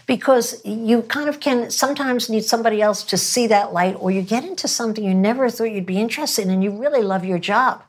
[0.06, 4.22] Because you kind of can sometimes need somebody else to see that light, or you
[4.22, 7.40] get into something you never thought you'd be interested in and you really love your
[7.40, 7.82] job.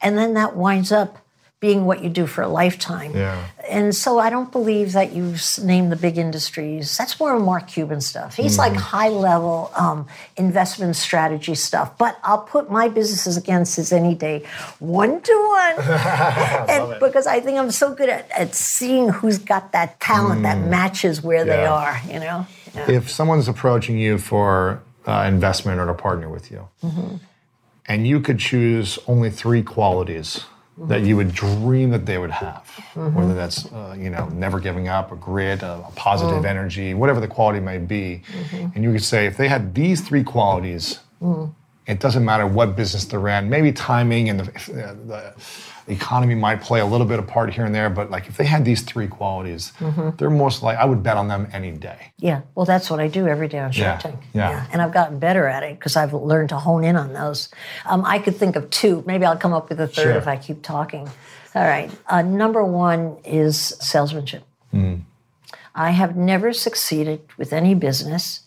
[0.00, 1.18] And then that winds up
[1.60, 3.14] being what you do for a lifetime.
[3.16, 3.44] Yeah.
[3.68, 6.96] And so I don't believe that you name the big industries.
[6.96, 8.36] That's more Mark Cuban stuff.
[8.36, 10.06] He's like high level um,
[10.36, 11.98] investment strategy stuff.
[11.98, 14.44] But I'll put my businesses against his any day,
[14.78, 15.86] one to one.
[16.68, 20.58] and because I think I'm so good at, at seeing who's got that talent that
[20.58, 22.46] matches where they are, you know?
[22.72, 22.90] Yeah.
[22.90, 26.68] If someone's approaching you for uh, investment or to partner with you,
[27.86, 30.44] and you could choose only three qualities
[30.82, 31.16] that you mm-hmm.
[31.16, 33.34] would dream that they would have, whether mm-hmm.
[33.34, 36.48] that's uh, you know never giving up, a grit, a, a positive mm.
[36.48, 38.68] energy, whatever the quality may be, mm-hmm.
[38.74, 41.52] and you could say if they had these three qualities, mm.
[41.86, 43.50] it doesn't matter what business they're in.
[43.50, 45.32] Maybe timing and the, uh,
[45.88, 48.36] the economy might play a little bit of part here and there, but like if
[48.36, 49.72] they had these three qualities,
[50.18, 52.12] they're most like I would bet on them any day.
[52.18, 54.22] Yeah, well, that's what I do every day on Shark Yeah, Tank.
[54.34, 54.66] yeah.
[54.72, 57.48] and I've gotten better at it because I've learned to hone in on those.
[57.86, 59.02] Um, I could think of two.
[59.06, 60.12] Maybe I'll come up with a third Sure.
[60.12, 61.08] if I keep talking.
[61.54, 61.90] All right.
[62.06, 64.44] Uh, number one is salesmanship.
[64.74, 65.00] Mm.
[65.74, 68.40] I have never succeeded with any business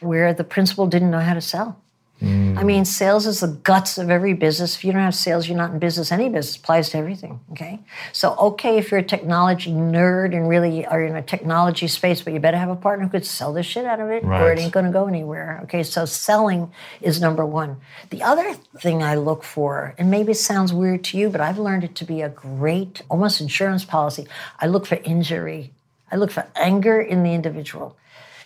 [0.00, 1.80] where the principal didn't know how to sell.
[2.22, 2.56] Mm.
[2.56, 4.76] I mean, sales is the guts of every business.
[4.76, 6.10] If you don't have sales, you're not in business.
[6.10, 7.40] Any business applies to everything.
[7.52, 7.80] Okay.
[8.12, 12.32] So, okay, if you're a technology nerd and really are in a technology space, but
[12.32, 14.58] you better have a partner who could sell the shit out of it or it
[14.58, 15.60] ain't going to go anywhere.
[15.64, 15.82] Okay.
[15.82, 17.76] So, selling is number one.
[18.08, 21.58] The other thing I look for, and maybe it sounds weird to you, but I've
[21.58, 24.26] learned it to be a great, almost insurance policy.
[24.58, 25.72] I look for injury,
[26.10, 27.96] I look for anger in the individual.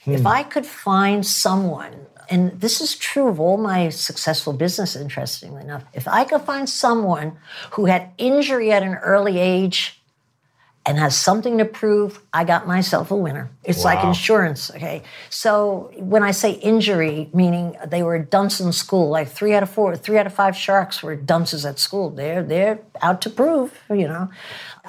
[0.07, 5.63] If I could find someone, and this is true of all my successful business, interestingly
[5.63, 7.37] enough, if I could find someone
[7.73, 10.01] who had injury at an early age
[10.87, 13.51] and has something to prove, I got myself a winner.
[13.65, 15.03] It's like insurance, okay?
[15.29, 19.69] So when I say injury, meaning they were dunce in school, like three out of
[19.69, 22.09] four, three out of five sharks were dunces at school.
[22.11, 24.31] They're they're out to prove, you know.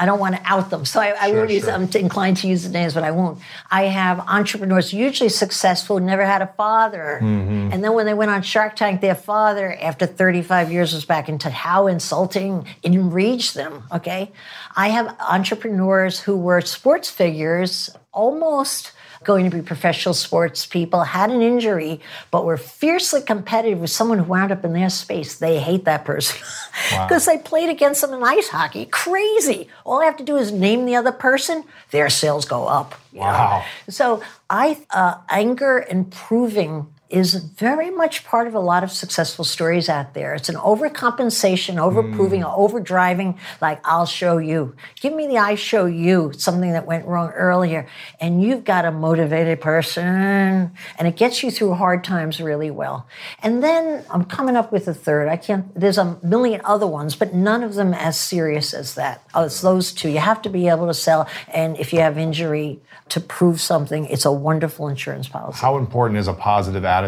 [0.02, 1.64] I don't want to out them, so I, I won't use.
[1.66, 1.74] sure.
[1.74, 3.38] I'm inclined to use the names, but I won't.
[3.70, 7.72] I have entrepreneurs, usually successful, never had a father, Mm-hmm.
[7.72, 11.30] and then when they went on Shark Tank, their father, after 35 years, was back
[11.30, 13.84] into how insulting it enraged them.
[13.98, 14.32] Okay,
[14.76, 18.92] I have entrepreneurs who were sports figures, almost
[19.24, 22.00] going to be professional sports people, had an injury,
[22.32, 25.38] but were fiercely competitive with someone who wound up in their space.
[25.38, 26.42] They hate that person
[26.90, 28.86] because they played against them in ice hockey.
[28.86, 29.68] Crazy.
[29.86, 33.00] All I have to do is name the other person, their sales go up.
[33.14, 33.26] you know?
[33.26, 33.66] Wow.
[33.90, 39.44] So I uh, anger and proving is very much part of a lot of successful
[39.44, 40.34] stories out there.
[40.34, 42.46] It's an overcompensation, overproving, hmm.
[42.46, 44.76] overdriving, like I'll show you.
[45.00, 47.88] Give me the I show you something that went wrong earlier.
[48.20, 53.08] And you've got a motivated person and it gets you through hard times really well.
[53.44, 55.28] And then I'm coming up with a third.
[55.28, 59.24] I can't, there's a million other ones, but none of them as serious as that.
[59.34, 60.10] Oh, it's those two.
[60.10, 61.28] You have to be able to sell.
[61.54, 62.82] And if you have injury,
[63.12, 65.60] to prove something, it's a wonderful insurance policy.
[65.60, 67.01] How important is a positive attitude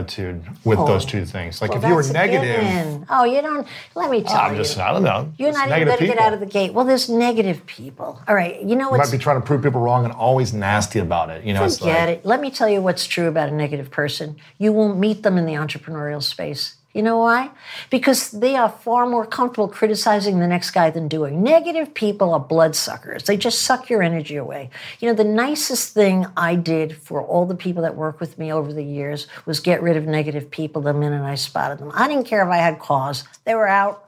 [0.64, 0.88] with oh.
[0.88, 1.62] those two things?
[1.62, 3.06] Like Well, if you were negative.
[3.10, 3.68] Oh, you don't.
[3.96, 4.58] Let me tell I'm you.
[4.58, 5.32] just I don't know.
[5.38, 6.74] You're not even going to get out of the gate.
[6.74, 8.22] Well, there's negative people.
[8.28, 8.62] All right.
[8.62, 11.30] You know You what's might be trying to prove people wrong and always nasty about
[11.30, 11.44] it.
[11.44, 12.26] You know, it's Forget like it.
[12.26, 14.38] Let me tell you what's true about a negative person.
[14.58, 16.76] You won't meet them in the entrepreneurial space.
[16.94, 17.50] You know why?
[17.90, 21.42] Because they are far more comfortable criticizing the next guy than doing.
[21.42, 23.24] Negative people are bloodsuckers.
[23.24, 24.70] They just suck your energy away.
[25.00, 28.54] You know, the nicest thing I did for all the people that work with me
[28.54, 31.92] over the years was get rid of negative people the minute I spotted them.
[31.96, 33.24] I didn't care if I had cause.
[33.44, 34.08] They were out.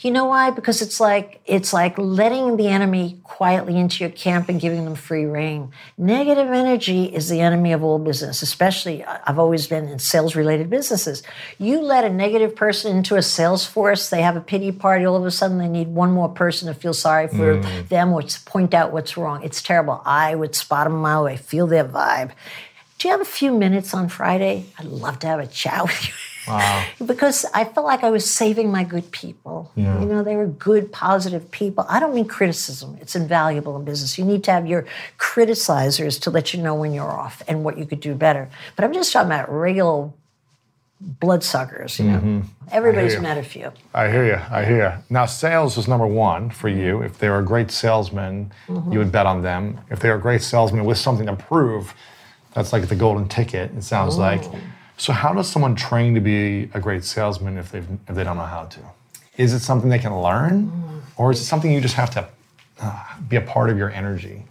[0.00, 0.50] You know why?
[0.50, 4.94] Because it's like it's like letting the enemy quietly into your camp and giving them
[4.94, 5.72] free rein.
[5.96, 10.36] Negative energy is the enemy of all business, especially I- I've always been in sales
[10.36, 11.22] related businesses.
[11.58, 15.16] You let a negative person into a sales force, they have a pity party, all
[15.16, 17.88] of a sudden they need one more person to feel sorry for mm.
[17.88, 19.42] them or to point out what's wrong.
[19.42, 20.02] It's terrible.
[20.04, 22.32] I would spot them a mile away, feel their vibe.
[22.98, 24.66] Do you have a few minutes on Friday?
[24.78, 26.14] I'd love to have a chat with you.
[26.46, 26.84] Wow.
[27.04, 29.72] because I felt like I was saving my good people.
[29.74, 31.84] You know, they were good, positive people.
[31.88, 34.18] I don't mean criticism, it's invaluable in business.
[34.18, 34.86] You need to have your
[35.18, 38.48] criticizers to let you know when you're off and what you could do better.
[38.74, 40.10] But I'm just talking about regular
[41.00, 42.18] bloodsuckers, you know.
[42.18, 42.40] Mm-hmm.
[42.70, 43.20] Everybody's you.
[43.20, 43.72] met a few.
[43.94, 44.40] I hear you.
[44.50, 45.04] I hear you.
[45.10, 46.96] Now, sales is number one for you.
[46.96, 47.06] Mm-hmm.
[47.06, 48.92] If they're a great salesman, mm-hmm.
[48.92, 49.78] you would bet on them.
[49.90, 51.94] If they're a great salesman with something to prove,
[52.54, 53.72] that's like the golden ticket.
[53.76, 54.20] It sounds oh.
[54.20, 54.42] like.
[54.96, 58.36] So, how does someone train to be a great salesman if they if they don't
[58.36, 58.80] know how to?
[59.36, 62.28] Is it something they can learn, or is it something you just have to
[62.80, 64.44] uh, be a part of your energy?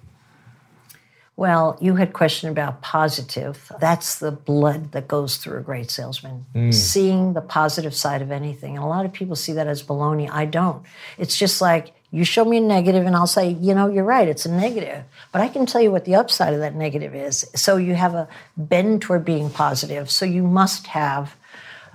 [1.38, 3.72] Well, you had question about positive.
[3.80, 6.46] That's the blood that goes through a great salesman.
[6.72, 8.76] Seeing the positive side of anything.
[8.76, 10.30] And a lot of people see that as baloney.
[10.32, 10.86] I don't.
[11.18, 14.28] It's just like you show me a negative and I'll say, you know, you're right,
[14.28, 15.04] it's a negative.
[15.34, 17.46] But I can tell you what the upside of that negative is.
[17.56, 20.10] So you have a bend toward being positive.
[20.10, 21.36] So you must have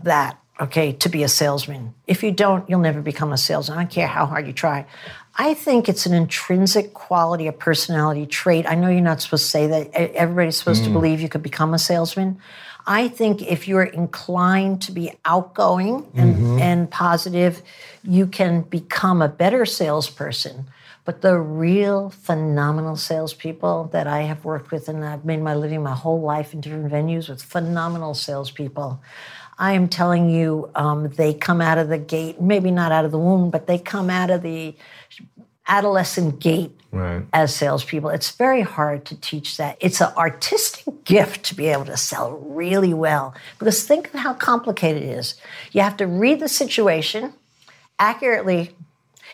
[0.03, 1.95] that, okay, to be a salesman.
[2.07, 3.79] If you don't, you'll never become a salesman.
[3.79, 4.85] I don't care how hard you try.
[5.37, 8.67] I think it's an intrinsic quality, a personality trait.
[8.69, 9.95] I know you're not supposed to say that.
[9.95, 10.93] Everybody's supposed to mm.
[10.93, 12.41] believe you could become a salesman.
[12.87, 17.63] I think if you're inclined to be outgoing and, and positive,
[18.03, 20.67] you can become a better salesperson.
[21.05, 25.83] But the real phenomenal salespeople that I have worked with, and I've made my living
[25.83, 29.01] my whole life in different venues with phenomenal salespeople.
[29.59, 33.11] I am telling you, um, they come out of the gate, maybe not out of
[33.11, 34.75] the womb, but they come out of the
[35.71, 37.23] adolescent gate Right.
[37.33, 38.11] as salespeople.
[38.11, 39.77] It's very hard to teach that.
[39.81, 44.35] It's an artistic gift to be able to sell really well because think of how
[44.35, 45.35] complicated it is.
[45.71, 47.33] You have to read the situation
[48.01, 48.73] accurately.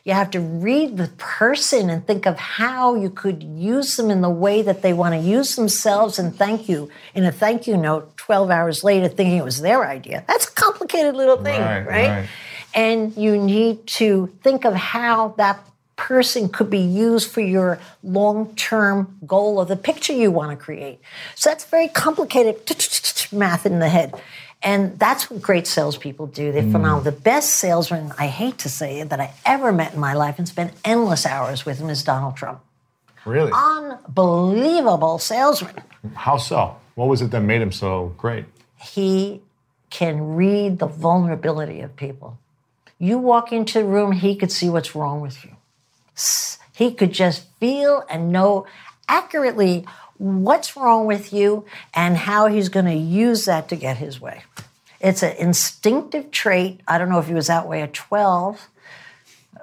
[0.04, 4.20] You have to read the person and think of how you could use them in
[4.20, 7.76] the way that they want to use themselves and thank you in a thank you
[7.76, 10.24] note 12 hours later thinking it was their idea.
[10.28, 12.08] That's a complicated little thing, Right, right?
[12.08, 12.28] right.
[12.74, 15.58] And you need to think of how that
[15.96, 21.00] person could be used for your long-term goal or the picture you want to create.
[21.34, 22.60] So that's very complicated
[23.32, 24.14] math in the head.
[24.62, 26.50] And that's what great salespeople do.
[26.52, 27.00] They're phenomenal.
[27.00, 27.04] Mm.
[27.04, 30.38] The best salesman, I hate to say it, that I ever met in my life
[30.38, 32.60] and spent endless hours with him is Donald Trump.
[33.24, 33.52] Really?
[33.52, 35.74] Unbelievable salesman.
[36.14, 36.76] How so?
[36.94, 38.46] What was it that made him so great?
[38.78, 39.40] he
[39.90, 42.38] can read the vulnerability of people.
[42.98, 45.55] You walk into a room, he could see what's wrong with you.
[46.72, 48.66] He could just feel and know
[49.08, 49.86] accurately
[50.18, 51.64] what's wrong with you
[51.94, 54.42] and how he's going to use that to get his way.
[55.00, 56.80] It's an instinctive trait.
[56.88, 58.68] I don't know if he was that way at 12,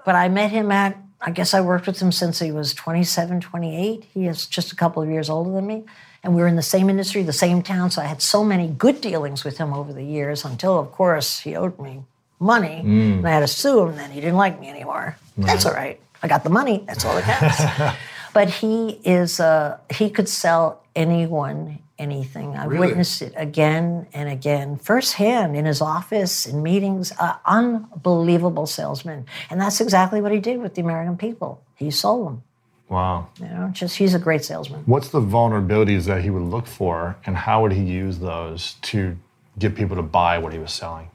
[0.05, 3.41] but I met him at, I guess I worked with him since he was 27,
[3.41, 4.05] 28.
[4.13, 5.83] He is just a couple of years older than me.
[6.23, 7.91] And we were in the same industry, the same town.
[7.91, 11.39] So I had so many good dealings with him over the years until, of course,
[11.39, 12.03] he owed me
[12.39, 12.81] money.
[12.85, 13.17] Mm.
[13.17, 15.17] And I had to sue him, then he didn't like me anymore.
[15.37, 15.99] That's all right.
[16.24, 16.84] I got the money.
[16.88, 17.97] That's all that counts.
[18.34, 22.55] but he is, uh, he could sell anyone anything.
[22.55, 22.88] I've Really?
[22.88, 27.13] witnessed it again and again, firsthand in his office, in meetings.
[27.19, 31.61] Uh, unbelievable salesman, and that's exactly what he did with the American people.
[31.76, 32.43] He sold them.
[32.89, 33.28] Wow.
[33.39, 34.84] You know, just he's a great salesman.
[34.86, 39.17] What's the vulnerabilities that he would look for, and how would he use those to
[39.59, 41.09] get people to buy what he was selling?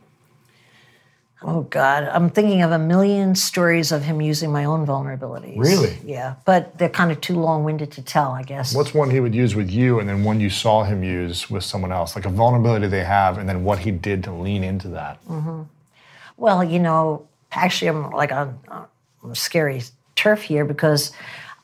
[1.41, 5.57] Oh God, I'm thinking of a million stories of him using my own vulnerabilities.
[5.57, 5.97] Really?
[6.05, 8.75] Yeah, but they're kind of too long-winded to tell, I guess.
[8.75, 11.63] What's one he would use with you, and then one you saw him use with
[11.63, 14.89] someone else, like a vulnerability they have, and then what he did to lean into
[14.89, 15.25] that?
[15.27, 15.63] Mm-hmm.
[16.37, 19.83] Well, you know, actually, I'm like on, on scary
[20.17, 21.13] turf here because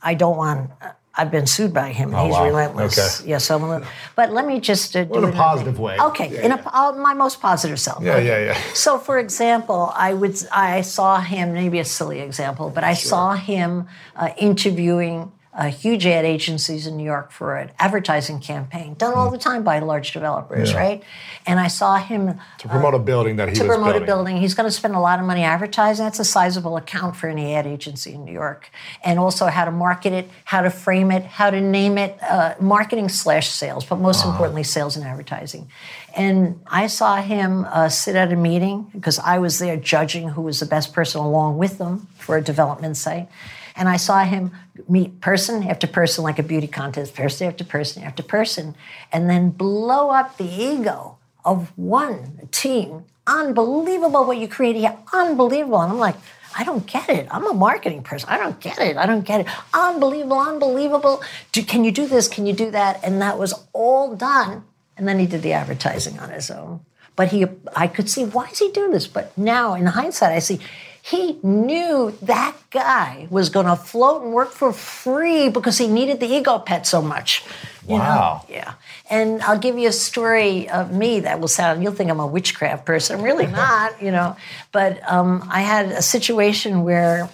[0.02, 0.70] I don't want.
[1.16, 2.08] I've been sued by him.
[2.08, 2.46] and Oh, he's wow.
[2.46, 2.98] relentless.
[3.20, 3.30] Okay.
[3.30, 3.86] Yeah, so I'm a little,
[4.16, 5.96] but let me just uh, do in a it positive way.
[5.98, 8.02] Okay, in a, uh, my most positive self.
[8.02, 8.58] Yeah, yeah, yeah.
[8.74, 13.34] So, for example, I would I saw him maybe a silly example, but I saw
[13.34, 13.86] him
[14.16, 19.30] uh, interviewing uh, huge ad agencies in New York for an advertising campaign, done all
[19.30, 20.78] the time by large developers, Yeah.
[20.78, 21.02] right?
[21.46, 24.02] And I saw him To promote a building that he to promote building.
[24.02, 24.36] a building.
[24.38, 26.04] He's going to spend a lot of money advertising.
[26.04, 28.70] That's a sizable account for any ad agency in New York.
[29.04, 32.54] And also how to market it, how to frame it, how to name it, uh,
[32.58, 35.68] marketing slash sales, but most importantly, sales and advertising.
[36.16, 40.42] And I saw him uh, sit at a meeting because I was there judging who
[40.42, 43.28] was the best person along with them for a development site.
[43.76, 44.52] And I saw him
[44.88, 48.74] meet person after person like a beauty contest, person after person after person,
[49.12, 53.04] and then blow up the ego of one team.
[53.26, 54.96] Unbelievable what you created here.
[55.12, 55.80] Unbelievable.
[55.80, 56.16] And I'm like,
[56.56, 57.26] I don't get it.
[57.30, 58.28] I'm a marketing person.
[58.28, 58.96] I don't get it.
[58.96, 59.46] I don't get it.
[59.72, 61.22] Unbelievable, unbelievable.
[61.52, 62.28] Do, can you do this?
[62.28, 63.00] Can you do that?
[63.02, 64.64] And that was all done.
[64.96, 66.80] And then he did the advertising on his own.
[67.16, 69.06] But he, I could see why is he doing this?
[69.06, 70.60] But now, in hindsight, I see
[71.06, 76.18] he knew that guy was going to float and work for free because he needed
[76.18, 77.44] the ego pet so much.
[77.86, 78.46] You Wow.
[78.48, 78.54] Know?
[78.54, 78.72] Yeah.
[79.10, 82.26] And I'll give you a story of me that will sound, you'll think I'm a
[82.26, 83.18] witchcraft person.
[83.18, 84.34] I'm really not, you know.
[84.72, 87.28] But um, I had a situation where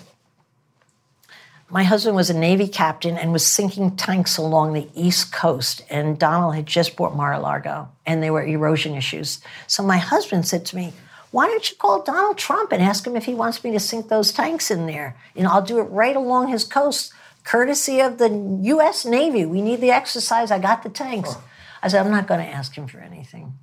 [1.69, 5.85] my husband was a Navy captain and was sinking tanks along the East Coast.
[5.89, 9.39] And Donald had just bought Mar-a-Lago and there were erosion issues.
[9.69, 10.93] So my husband said to me,
[11.31, 14.09] why don't you call Donald Trump and ask him if he wants me to sink
[14.09, 15.17] those tanks in there?
[15.37, 17.13] And I'll do it right along his coast,
[17.45, 18.31] courtesy of the
[18.63, 19.05] U.S.
[19.05, 19.47] Navy.
[19.47, 20.51] We need the exercise.
[20.51, 21.37] I got the tanks.
[21.83, 23.55] I said, I'm not going to ask him for anything.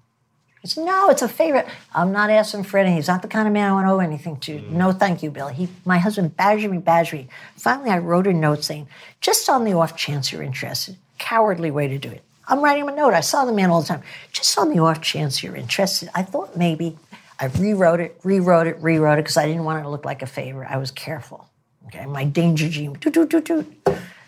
[0.61, 1.65] He said, no, it's a favor.
[1.93, 2.95] I'm not asking for anything.
[2.95, 4.59] He's not the kind of man I want to owe anything to.
[4.59, 4.71] Mm.
[4.71, 5.49] No, thank you, Bill.
[5.49, 7.27] He, my husband badgered me, badgered me.
[7.55, 8.87] Finally, I wrote a note saying,
[9.21, 10.97] just on the off chance you're interested.
[11.19, 12.23] Cowardly way to do it.
[12.47, 13.13] I'm writing him a note.
[13.13, 14.03] I saw the man all the time.
[14.31, 16.09] Just on the off chance you're interested.
[16.15, 16.97] I thought maybe
[17.39, 20.21] I rewrote it, rewrote it, rewrote it because I didn't want it to look like
[20.21, 20.65] a favor.
[20.65, 21.49] I was careful.
[21.87, 22.95] Okay, my danger gene.
[22.95, 23.83] Toot, toot, toot, toot.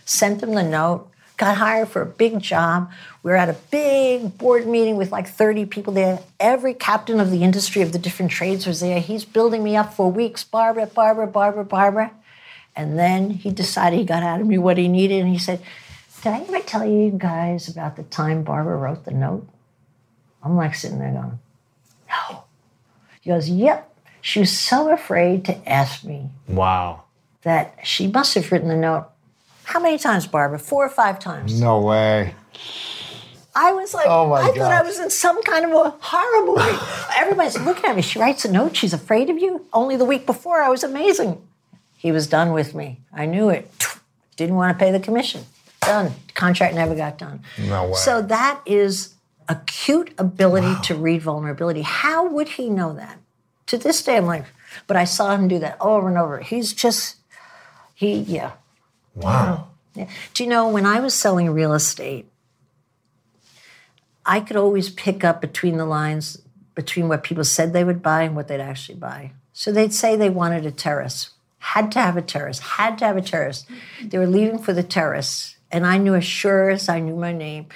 [0.05, 1.09] Sent him the note.
[1.37, 2.91] Got hired for a big job.
[3.23, 6.19] We were at a big board meeting with like 30 people there.
[6.39, 8.99] Every captain of the industry of the different trades was there.
[8.99, 10.43] He's building me up for weeks.
[10.43, 12.11] Barbara, Barbara, Barbara, Barbara.
[12.75, 15.21] And then he decided he got out of me what he needed.
[15.21, 15.61] And he said,
[16.21, 19.47] Did I ever tell you guys about the time Barbara wrote the note?
[20.43, 21.39] I'm like sitting there going,
[22.09, 22.43] No.
[23.29, 23.85] He goes, Yep.
[24.21, 27.03] She was so afraid to ask me Wow.
[27.43, 29.05] that she must have written the note.
[29.65, 30.57] How many times, Barbara?
[30.57, 31.61] Four or five times.
[31.61, 32.33] No way.
[33.53, 36.43] I was like, Oh, my I thought I was in some kind of a horror
[36.47, 36.79] movie.
[37.17, 38.01] Everybody's looking at me.
[38.01, 38.75] She writes a note.
[38.75, 39.63] She's afraid of you.
[39.73, 41.39] Only the week before, I was amazing.
[41.97, 42.99] He was done with me.
[43.13, 43.69] I knew it.
[44.37, 45.45] Didn't want to pay the commission.
[45.81, 46.13] Done.
[46.33, 47.43] Contract never got done.
[47.59, 47.93] No way.
[47.93, 49.13] So that is
[49.49, 51.81] acute ability to read vulnerability.
[51.81, 53.17] How would he know that?
[53.67, 54.45] To this day, I'm like,
[54.87, 56.39] but I saw him do that over and over.
[56.39, 57.17] He's just,
[57.93, 58.51] he, yeah.
[59.15, 59.67] Wow.
[59.95, 60.07] Yeah.
[60.33, 62.27] Do you know when I was selling real estate,
[64.25, 66.41] I could always pick up between the lines
[66.75, 69.31] between what people said they would buy and what they'd actually buy.
[69.51, 73.17] So they'd say they wanted a terrace, had to have a terrace, had to have
[73.17, 73.65] a terrace.
[74.01, 77.33] They were leaving for the terrace, and I knew as sure as I knew my
[77.33, 77.67] name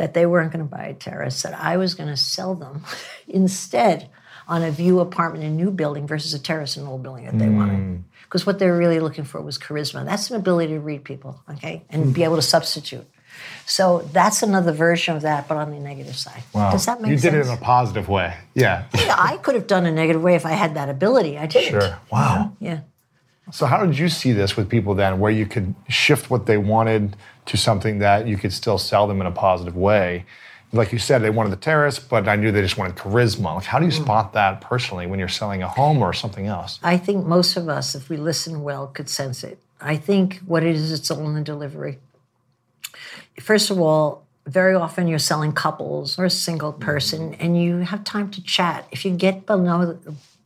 [0.00, 2.82] that they weren't going to buy a terrace, that I was going to sell them
[3.28, 4.08] instead
[4.48, 7.26] on a view apartment in a new building versus a terrace in an old building
[7.26, 7.76] that they wanted.
[7.76, 7.96] Hmm.
[8.24, 10.04] Because what they were really looking for was charisma.
[10.04, 13.06] That's an ability to read people, okay, and be able to substitute.
[13.66, 16.42] So that's another version of that, but on the negative side.
[16.54, 16.70] Wow.
[16.72, 17.34] Does that make you sense?
[17.34, 18.34] did it in a positive way.
[18.54, 18.84] Yeah.
[18.94, 21.38] Yeah, I could have done a negative way if I had that ability.
[21.38, 21.80] I didn't.
[21.80, 21.98] Sure.
[22.10, 22.56] Wow.
[22.58, 22.80] Yeah.
[23.52, 26.56] So how did you see this with people then, where you could shift what they
[26.56, 27.16] wanted
[27.46, 30.24] to something that you could still sell them in a positive way?
[30.72, 33.56] Like you said, they wanted the terrace, but I knew they just wanted charisma.
[33.56, 34.04] Like, how do you Mm.
[34.04, 36.78] spot that personally when you're selling a home or something else?
[36.84, 39.58] I think most of us, if we listen well, could sense it.
[39.80, 41.98] I think what it is, it's all in the delivery.
[43.40, 48.04] First of all, very often you're selling couples or a single person, and you have
[48.04, 48.86] time to chat.
[48.92, 49.98] If you get below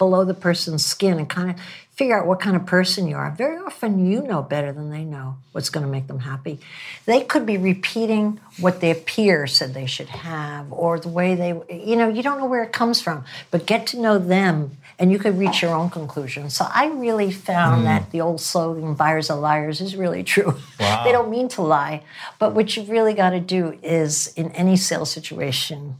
[0.05, 1.57] below the person's skin and kind of
[1.94, 5.02] figure out what kind of person you are, very often you know better than they
[5.02, 6.61] know what's going to make them happy.
[7.07, 11.55] They could be repeating what their peer said they should have, or the way they,
[11.74, 15.11] you know, you don't know where it comes from, but get to know them and
[15.11, 16.50] you could reach your own conclusion.
[16.50, 17.84] So I really found hmm.
[17.86, 20.55] that the old slogan, buyers are liars, is really true.
[20.78, 22.02] they don't mean to lie.
[22.38, 25.96] But what you've really got to do is, in any sales situation,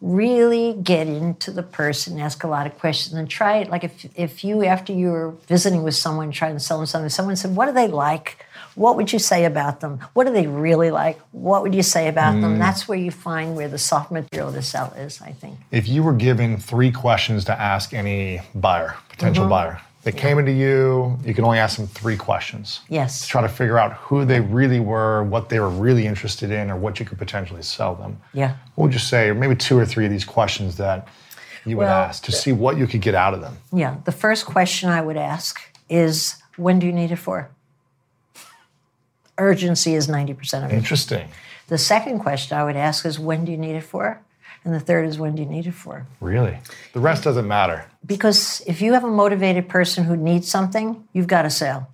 [0.00, 3.68] really get into the person, ask a lot of questions, and try it.
[3.70, 7.08] Like if, if you, after you were visiting with someone, trying to sell them something,
[7.10, 8.44] someone said, What do they like?
[8.76, 9.98] What would you say about them?
[10.14, 11.18] What do they really like?
[11.32, 12.58] What would you say about them?
[12.58, 15.58] That's where you find where the soft material to sell is, I think.
[15.72, 19.50] If you were given three questions to ask any buyer, potential Mm-hmm.
[19.50, 22.80] buyer, They came into you, you can only ask them three questions.
[22.88, 23.22] Yes.
[23.22, 26.70] To try to figure out who they really were, what they were really interested in,
[26.70, 28.18] or what you could potentially sell them.
[28.32, 28.56] Yeah.
[28.76, 31.06] What would you say, or maybe two or three of these questions that
[31.66, 33.58] you would Well, ask to see what you could get out of them?
[33.72, 33.96] Yeah.
[34.04, 37.50] The first question I would ask is when do you need it for?
[39.36, 40.76] Urgency is 90% of it.
[40.76, 41.28] Interesting.
[41.68, 44.20] The second question I would ask is when do you need it for?
[44.64, 46.06] And the third is when do you need it for?
[46.20, 46.58] Really?
[46.92, 47.86] The rest doesn't matter.
[48.04, 51.88] Because if you have a motivated person who needs something, you've got a sale.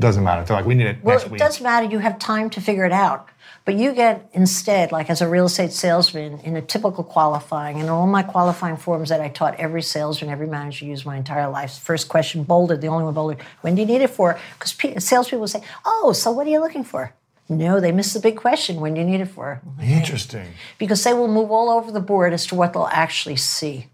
[0.00, 0.44] Doesn't matter.
[0.44, 1.38] They're like, we need it Well, next it week.
[1.40, 1.86] does matter.
[1.86, 3.28] You have time to figure it out.
[3.64, 7.88] But you get instead, like as a real estate salesman, in a typical qualifying, and
[7.88, 11.78] all my qualifying forms that I taught every salesman, every manager used my entire life.
[11.78, 13.38] First question bolded, the only one bolded.
[13.60, 14.36] When do you need it for?
[14.54, 17.14] Because pe- salespeople say, "Oh, so what are you looking for?"
[17.48, 18.80] No, they miss the big question.
[18.80, 19.60] When you need it for?
[19.66, 19.90] Mm-hmm.
[19.90, 20.54] Interesting.
[20.78, 23.88] because they will move all over the board as to what they'll actually see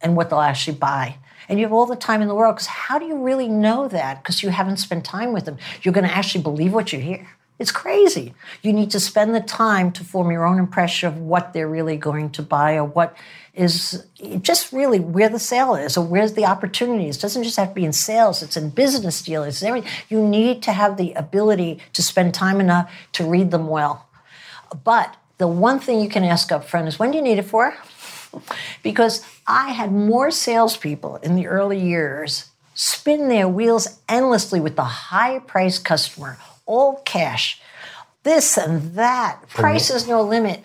[0.00, 1.16] and what they'll actually buy.
[1.48, 3.88] And you have all the time in the world because how do you really know
[3.88, 4.22] that?
[4.22, 5.58] Because you haven't spent time with them.
[5.82, 7.28] You're going to actually believe what you hear.
[7.62, 8.34] It's crazy.
[8.62, 11.96] You need to spend the time to form your own impression of what they're really
[11.96, 13.16] going to buy or what
[13.54, 14.04] is
[14.40, 17.18] just really where the sale is or where's the opportunities.
[17.18, 19.88] It doesn't just have to be in sales, it's in business deals, it's everything.
[20.08, 24.08] You need to have the ability to spend time enough to read them well.
[24.82, 27.44] But the one thing you can ask up front is when do you need it
[27.44, 27.76] for?
[28.82, 34.84] Because I had more salespeople in the early years spin their wheels endlessly with the
[34.84, 36.38] high price customer,
[36.72, 37.60] all cash,
[38.22, 39.48] this and that.
[39.48, 40.62] Price is no limit.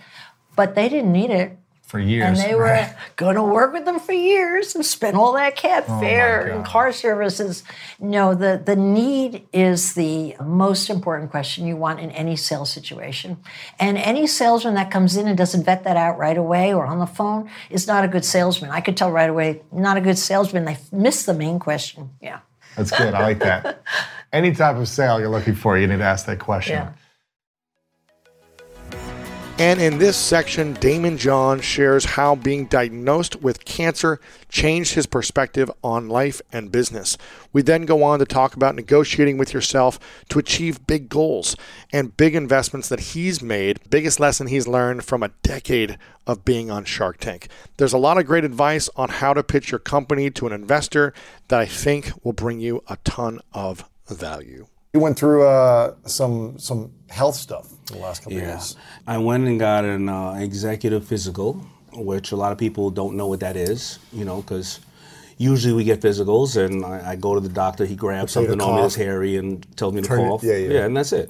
[0.55, 1.58] But they didn't need it.
[1.84, 2.26] For years.
[2.26, 2.86] And they were
[3.16, 6.66] going to work with them for years and spend all that cat Oh, fare and
[6.66, 7.64] car services.
[7.97, 13.38] No, the, the need is the most important question you want in any sales situation.
[13.80, 16.99] And any salesman that comes in and doesn't vet that out right away or on
[16.99, 18.70] the phone is not a good salesman.
[18.70, 20.66] I could tell right away, not a good salesman.
[20.66, 22.10] They missed the main question.
[22.22, 22.39] Yeah.
[22.76, 23.14] That's good.
[23.14, 23.82] I like that.
[24.34, 26.74] Any type of sale you're looking for, you need to ask that question.
[26.74, 26.94] Yeah.
[29.60, 34.20] And in this section, Daymond John shares how being diagnosed with cancer
[34.50, 37.18] changed his perspective on life and business.
[37.52, 40.00] We then go on to talk about negotiating with yourself
[40.30, 41.56] to achieve big goals
[41.92, 45.98] and big investments that he's made, biggest lesson he's learned from a decade
[46.28, 47.48] of being on Shark Tank.
[47.78, 51.16] There's a lot of great advice on how to pitch your company to an investor
[51.48, 54.68] that I think will bring you a ton of value.
[54.93, 58.49] You went through uh, some some health stuff the last couple of Yeah.
[58.53, 58.76] years.
[59.05, 61.62] I went and got an uh, executive physical,
[61.93, 64.80] which a lot of people don't know what that is, you know, because
[65.38, 68.47] usually we get physicals and I, I go to the doctor, he grabs tell you
[68.47, 68.95] to something on me cough.
[68.95, 70.43] hairy and tells me to Turn it- cough.
[70.43, 70.86] yeah, yeah.
[70.86, 71.30] and that's it.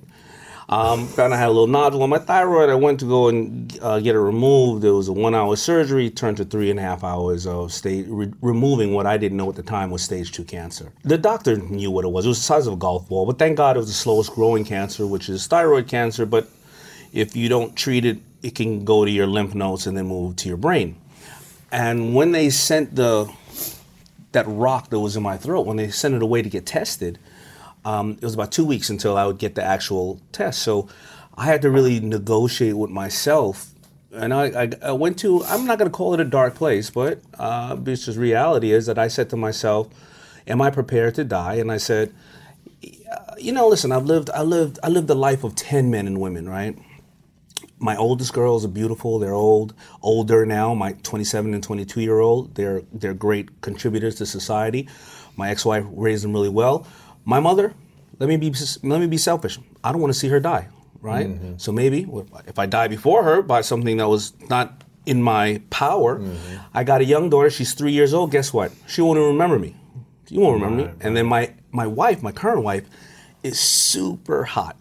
[0.69, 2.69] Um, found I had a little nodule on my thyroid.
[2.69, 4.83] I went to go and uh, get it removed.
[4.83, 8.33] It was a one-hour surgery, turned to three and a half hours of stage re-
[8.41, 10.91] removing what I didn't know at the time was stage two cancer.
[11.03, 12.25] The doctor knew what it was.
[12.25, 14.33] It was the size of a golf ball, but thank God it was the slowest
[14.33, 16.25] growing cancer, which is thyroid cancer.
[16.25, 16.49] But
[17.13, 20.35] if you don't treat it, it can go to your lymph nodes and then move
[20.37, 20.97] to your brain.
[21.71, 23.31] And when they sent the
[24.33, 27.17] that rock that was in my throat, when they sent it away to get tested,
[27.87, 30.61] um, it was about two weeks until I would get the actual test.
[30.61, 30.89] So
[31.35, 33.69] I had to really negotiate with myself.
[34.11, 36.89] And I, I, I went to, I'm not going to call it a dark place,
[36.89, 39.87] but uh, it's just reality is that I said to myself,
[40.47, 41.55] Am I prepared to die?
[41.55, 42.13] And I said,
[43.37, 46.19] You know, listen, I've lived, I lived, I lived the life of 10 men and
[46.19, 46.77] women, right?
[47.79, 49.19] my oldest girls are beautiful.
[49.19, 50.73] They're old, older now.
[50.73, 54.89] My 27 and 22 year old, they're they're great contributors to society.
[55.35, 56.87] My ex-wife raised them really well.
[57.27, 57.73] My mother,
[58.19, 58.53] let me be
[58.83, 59.59] let me be selfish.
[59.83, 60.69] I don't want to see her die,
[61.01, 61.27] right?
[61.27, 61.57] Mm-hmm.
[61.57, 62.07] So maybe
[62.47, 66.55] if I die before her by something that was not in my power, mm-hmm.
[66.73, 67.49] I got a young daughter.
[67.49, 68.31] She's three years old.
[68.31, 68.71] Guess what?
[68.87, 69.75] She won't even remember me.
[70.29, 70.93] You won't remember me.
[71.01, 72.85] And then my my wife, my current wife,
[73.43, 74.77] is super hot.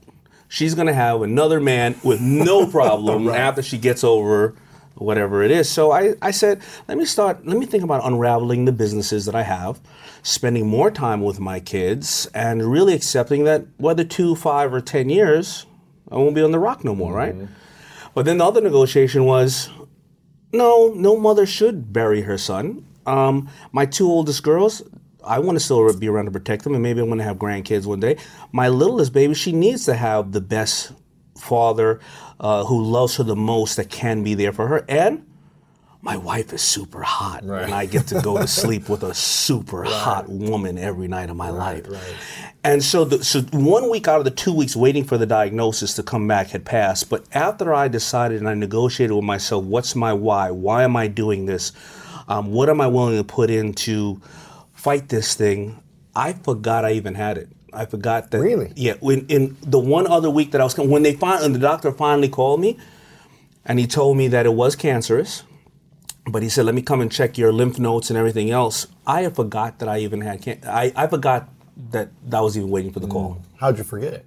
[0.47, 4.55] She's gonna have another man with no problem after she gets over
[4.97, 5.69] whatever it is.
[5.69, 9.35] So I, I said, let me start, let me think about unraveling the businesses that
[9.35, 9.81] I have,
[10.23, 15.09] spending more time with my kids, and really accepting that whether two, five, or ten
[15.09, 15.67] years,
[16.11, 17.35] I won't be on the rock no more, right?
[18.15, 19.69] But then the other negotiation was,
[20.53, 22.87] no, no mother should bury her son.
[23.05, 24.83] Um, my two oldest girls,
[25.23, 27.37] I want to still be around to protect them, and maybe I'm going to have
[27.37, 28.17] grandkids one day.
[28.53, 30.93] My littlest baby, she needs to have the best
[31.37, 32.01] father
[32.41, 34.85] uh, who loves her the most that can be there for her.
[34.89, 35.27] And
[36.03, 39.83] my wife is super hot, and I get to go to sleep with a super
[39.83, 41.85] hot woman every night of my life.
[42.63, 45.95] And so, the, so one week out of the two weeks waiting for the diagnosis
[45.95, 47.11] to come back had passed.
[47.11, 50.51] But after I decided and I negotiated with myself, what's my why?
[50.51, 51.73] Why am I doing this?
[52.29, 54.21] Um, what am I willing to put in to
[54.75, 55.83] fight this thing?
[56.15, 57.49] I forgot I even had it.
[57.77, 58.41] I forgot that.
[58.41, 58.73] Really?
[58.77, 58.95] Yeah.
[59.01, 62.29] When in the one other week that I was when they finally, the doctor finally
[62.29, 62.79] called me,
[63.65, 65.43] and he told me that it was cancerous,
[66.27, 69.23] but he said, "Let me come and check your lymph nodes and everything else." I
[69.23, 71.49] had forgot that I even had can- I I forgot
[71.91, 73.31] that I was even waiting for the call.
[73.31, 73.61] Mm.
[73.61, 74.25] How'd you forget it?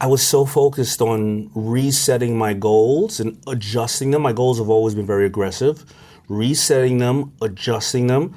[0.00, 4.22] I was so focused on resetting my goals and adjusting them.
[4.22, 5.84] My goals have always been very aggressive.
[6.28, 8.34] Resetting them, adjusting them,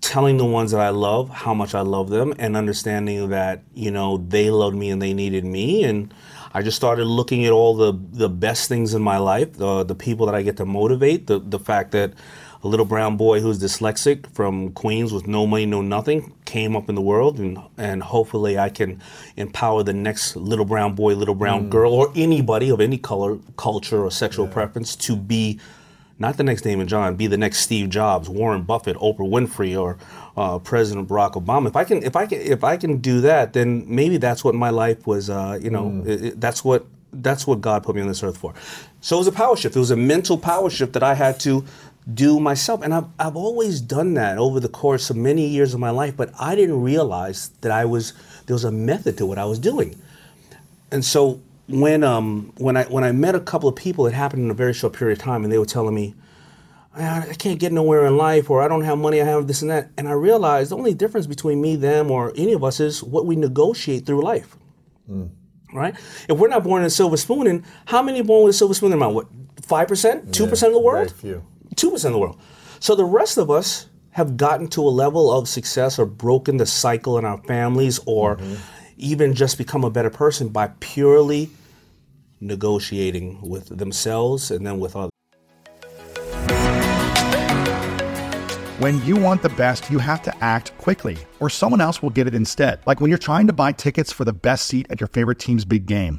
[0.00, 3.90] telling the ones that I love how much I love them, and understanding that you
[3.90, 5.84] know they loved me and they needed me.
[5.84, 6.12] And
[6.52, 9.94] I just started looking at all the the best things in my life, the the
[9.94, 12.14] people that I get to motivate, the the fact that
[12.62, 16.88] a little brown boy who's dyslexic from Queens with no money, no nothing, came up
[16.88, 19.00] in the world, and and hopefully I can
[19.36, 21.70] empower the next little brown boy, little brown mm.
[21.70, 25.58] girl, or anybody of any color, culture, or sexual preference to be
[26.20, 29.96] not the next Daymond John, be the next Steve Jobs, Warren Buffett, Oprah Winfrey, or
[30.36, 31.66] uh, President Barack Obama.
[31.66, 34.54] If I can, if I can, if I can do that, then maybe that's what
[34.54, 35.28] my life was.
[35.30, 38.36] Uh, you know, it- it- that's what that's what God put me on this earth
[38.38, 38.54] for.
[39.00, 39.74] So it was a power shift.
[39.74, 41.64] It was a mental power shift that I had to
[42.14, 45.80] do myself, and I've I've always done that over the course of many years of
[45.80, 46.16] my life.
[46.16, 48.12] But I didn't realize that I was
[48.46, 49.96] there was a method to what I was doing
[50.92, 51.40] and so
[51.70, 54.54] when um when I when I met a couple of people, it happened in a
[54.54, 56.14] very short period of time, and they were telling me,
[56.94, 59.62] I, I can't get nowhere in life, or I don't have money, I have this
[59.62, 62.80] and that, and I realized the only difference between me, them, or any of us
[62.80, 64.56] is what we negotiate through life.
[65.72, 65.94] Right?
[66.28, 68.74] If we're not born in a silver spoon, and how many born with a silver
[68.74, 68.98] spoon in?
[68.98, 69.28] What,
[69.62, 71.12] five percent, two percent of the world?
[71.12, 71.44] Few.
[71.76, 72.38] two percent of the world.
[72.80, 76.66] So the rest of us have gotten to a level of success or broken the
[76.66, 78.38] cycle in our families or
[78.96, 81.48] even just become a better person by purely
[82.40, 85.10] negotiating with themselves and then with others.
[88.80, 92.26] When you want the best, you have to act quickly, or someone else will get
[92.26, 92.80] it instead.
[92.86, 95.66] Like when you're trying to buy tickets for the best seat at your favorite team's
[95.66, 96.18] big game,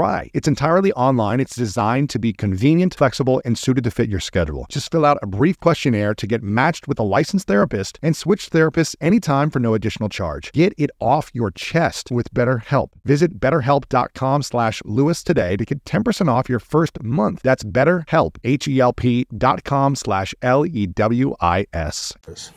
[0.00, 1.40] It's entirely online.
[1.40, 4.64] It's designed to be convenient, flexible, and suited to fit your schedule.
[4.70, 8.48] Just fill out a brief questionnaire to get matched with a licensed therapist and switch
[8.50, 10.52] therapists anytime for no additional charge.
[10.52, 12.88] Get it off your chest with BetterHelp.
[13.04, 17.42] Visit betterhelp.com slash Lewis today to get 10% off your first month.
[17.42, 22.12] That's betterhelp, H-E-L-P dot com slash L-E-W-I-S.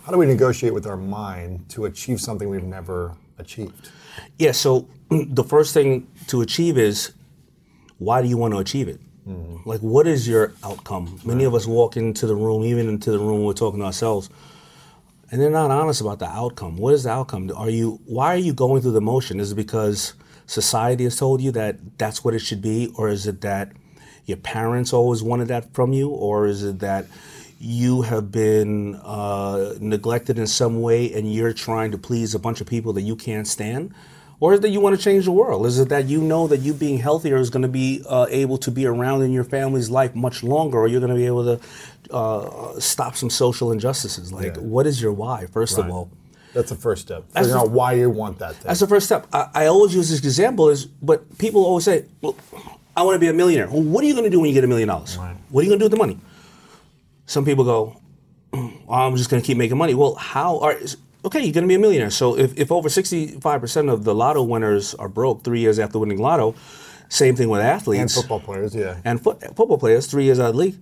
[0.05, 3.89] How do we negotiate with our mind to achieve something we've never achieved?
[4.39, 7.11] Yeah, so the first thing to achieve is
[8.03, 8.99] why do you want to achieve it?
[9.65, 11.19] Like, what is your outcome?
[11.23, 14.29] Many of us walk into the room, even into the room, we're talking to ourselves,
[15.31, 16.75] and they're not honest about the outcome.
[16.77, 17.49] What is the outcome?
[17.55, 18.01] Are you?
[18.05, 19.39] Why are you going through the motion?
[19.39, 20.13] Is it because
[20.45, 23.71] society has told you that that's what it should be, or is it that
[24.25, 27.05] your parents always wanted that from you, or is it that
[27.59, 32.59] you have been uh, neglected in some way and you're trying to please a bunch
[32.59, 33.93] of people that you can't stand?
[34.43, 35.65] Or is it that you want to change the world?
[35.65, 38.57] Is it that you know that you being healthier is going to be uh, able
[38.57, 41.45] to be around in your family's life much longer, or you're going to be able
[41.45, 44.33] to uh, stop some social injustices?
[44.33, 44.61] Like, Yeah.
[44.61, 46.09] what is your why, first of all?
[46.53, 47.23] That's the first step.
[47.31, 48.67] That's Figuring the- out why you want that thing.
[48.67, 49.27] That's the first step.
[49.31, 52.35] I, I always use this example is, but people always say, "Well,
[52.97, 54.53] I want to be a millionaire." Well, what are you going to do when you
[54.53, 55.17] get a million dollars?
[55.51, 56.19] What are you going to do with the money?
[57.27, 57.95] Some people go,
[58.51, 60.75] "Mm, "I'm just going to keep making money." Well, how are
[61.25, 62.09] okay, you're going to be a millionaire.
[62.09, 66.19] So if, if over 65% of the lotto winners are broke three years after winning
[66.19, 66.55] lotto,
[67.09, 68.01] same thing with athletes.
[68.01, 68.97] And football players, yeah.
[69.05, 70.77] And foot, football players, three years out of the league,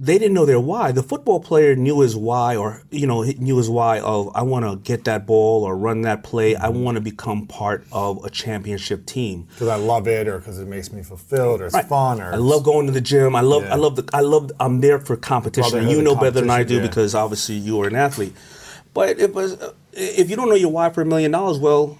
[0.00, 0.92] they didn't know their why.
[0.92, 4.64] The football player knew his why, or you know, knew his why of I want
[4.64, 6.54] to get that ball or run that play.
[6.54, 6.82] I mm-hmm.
[6.82, 9.48] want to become part of a championship team.
[9.54, 12.36] Because I love it, or because it makes me fulfilled, or it's fun, or I
[12.36, 13.34] love going to the gym.
[13.34, 13.72] I love, Yeah.
[13.72, 14.52] I love the, I love.
[14.60, 16.82] I'm there for competition, and Brotherhood you know better than I do yeah.
[16.82, 18.36] because obviously you are an athlete.
[18.98, 19.30] But if
[19.92, 21.96] if you don't know your why for a million dollars, well,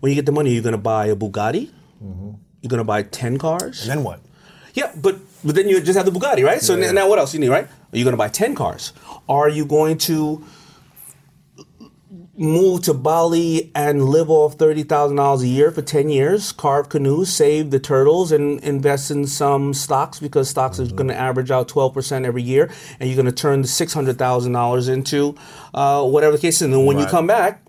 [0.00, 1.70] when you get the money, you're going to buy a Bugatti.
[2.02, 2.30] Mm-hmm.
[2.60, 3.82] You're going to buy ten cars.
[3.82, 4.18] And then what?
[4.74, 5.14] Yeah, but
[5.44, 6.60] but then you just have the Bugatti, right?
[6.60, 7.66] So n- now what else you need, right?
[7.92, 8.92] Are you going to buy ten cars?
[9.28, 10.44] Are you going to
[12.36, 16.88] move to Bali and live off thirty thousand dollars a year for ten years, carve
[16.88, 21.50] canoes, save the turtles, and invest in some stocks because stocks are going to average
[21.50, 24.88] out twelve percent every year, and you're going to turn the six hundred thousand dollars
[24.88, 25.36] into
[25.74, 26.62] uh, whatever the case is.
[26.62, 27.62] And then when you come back,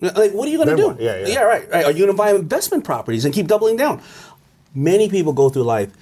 [0.00, 0.96] like what are you going to do?
[1.02, 1.26] Yeah, yeah.
[1.26, 1.84] yeah, right, right.
[1.84, 4.02] Are you going to buy investment properties and keep doubling down?
[4.74, 5.92] Many people go through life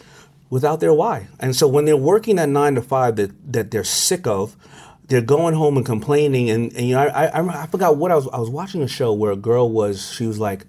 [0.51, 1.27] without their why.
[1.41, 4.57] And so when they're working that nine to five that, that they're sick of,
[5.09, 6.51] they're going home and complaining.
[6.51, 8.89] And, and you know, I, I, I forgot what I was, I was watching a
[8.89, 10.67] show where a girl was, she was like,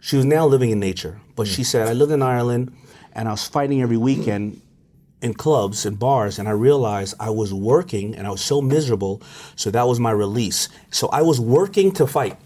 [0.00, 1.20] she was now living in nature.
[1.34, 1.66] But she mm.
[1.66, 2.74] said, I lived in Ireland
[3.12, 4.60] and I was fighting every weekend
[5.22, 9.22] in clubs and bars and I realized I was working and I was so miserable.
[9.56, 10.68] So that was my release.
[10.90, 12.36] So I was working to fight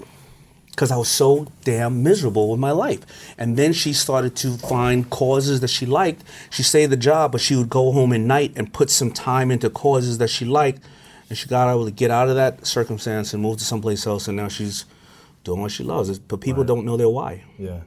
[0.71, 3.01] because I was so damn miserable with my life.
[3.37, 6.25] And then she started to find causes that she liked.
[6.49, 9.51] She stayed the job, but she would go home at night and put some time
[9.51, 10.83] into causes that she liked.
[11.31, 14.29] And she got able to get out of that circumstance and move to someplace else.
[14.29, 14.85] And now she's
[15.45, 16.11] doing what she loves.
[16.11, 17.45] It's- But people don't know their why.
[17.59, 17.81] Yeah.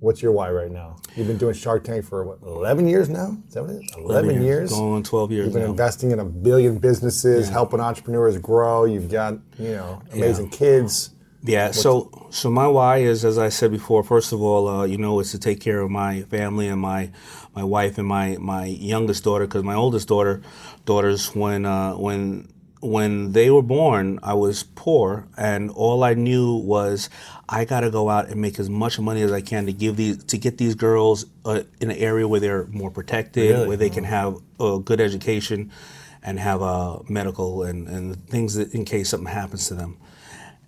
[0.00, 0.96] What's your why right now?
[1.16, 3.36] You've been doing Shark Tank for what, 11 years now?
[3.48, 3.90] Is that what it is?
[3.98, 4.70] 11, years.
[4.70, 5.70] Going on 12 years You've been now.
[5.70, 8.84] investing in a billion businesses, helping entrepreneurs grow.
[8.84, 11.10] You've got, you know, amazing kids.
[11.42, 11.72] Yeah.
[11.72, 15.18] So, so my why is, as I said before, first of all, uh, you know,
[15.20, 17.10] is to take care of my family and my
[17.56, 20.42] my wife and my my youngest daughter because my oldest daughter
[20.84, 22.48] daughters when uh, when
[22.80, 27.10] when they were born, I was poor, and all I knew was
[27.48, 29.96] I got to go out and make as much money as I can to give
[29.96, 33.90] these to get these girls uh, in an area where they're more protected, where they
[33.90, 35.70] can have a good education,
[36.22, 39.96] and have uh, medical and and things that in case something happens to them.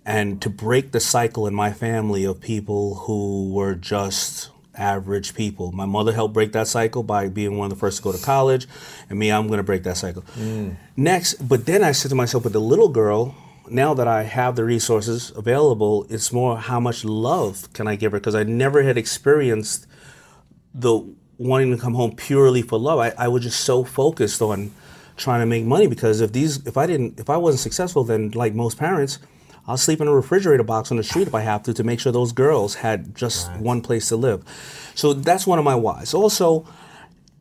[0.05, 5.71] And to break the cycle in my family of people who were just average people.
[5.71, 8.23] My mother helped break that cycle by being one of the first to go to
[8.23, 8.67] college,
[9.09, 10.23] and me, I'm going to break that cycle.
[10.37, 10.77] Mm.
[10.95, 13.35] Next, but then I said to myself, but the little girl,
[13.69, 18.11] now that I have the resources available, it's more how much love can I give
[18.11, 18.19] her?
[18.19, 19.87] Because I never had experienced
[20.73, 21.01] the
[21.37, 22.99] wanting to come home purely for love.
[22.99, 24.71] I, I was just so focused on
[25.17, 28.31] trying to make money because if these if I didn't if I wasn't successful then
[28.31, 29.19] like most parents
[29.67, 31.99] I'll sleep in a refrigerator box on the street if I have to to make
[31.99, 34.43] sure those girls had just one place to live.
[34.95, 36.13] So that's one of my whys.
[36.13, 36.65] Also,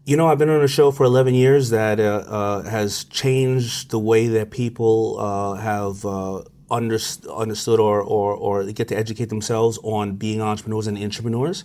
[0.05, 3.91] you know, I've been on a show for 11 years that uh, uh, has changed
[3.91, 9.29] the way that people uh, have uh, underst- understood or, or, or get to educate
[9.29, 11.65] themselves on being entrepreneurs and entrepreneurs.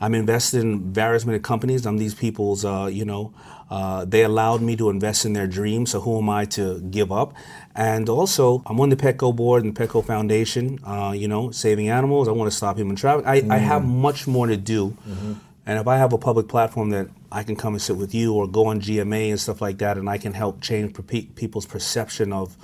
[0.00, 1.84] I'm invested in various many companies.
[1.84, 3.34] I'm these people's, uh, you know,
[3.68, 5.90] uh, they allowed me to invest in their dreams.
[5.90, 7.34] So who am I to give up?
[7.74, 10.78] And also, I'm on the Petco board and the Petco Foundation.
[10.84, 12.28] Uh, you know, saving animals.
[12.28, 13.28] I want to stop human trafficking.
[13.28, 13.86] I, I have mm.
[13.86, 14.96] much more to do.
[15.08, 15.32] Mm-hmm.
[15.66, 18.34] And if I have a public platform that I can come and sit with you
[18.34, 21.66] or go on GMA and stuff like that, and I can help change pe- people's
[21.66, 22.56] perception of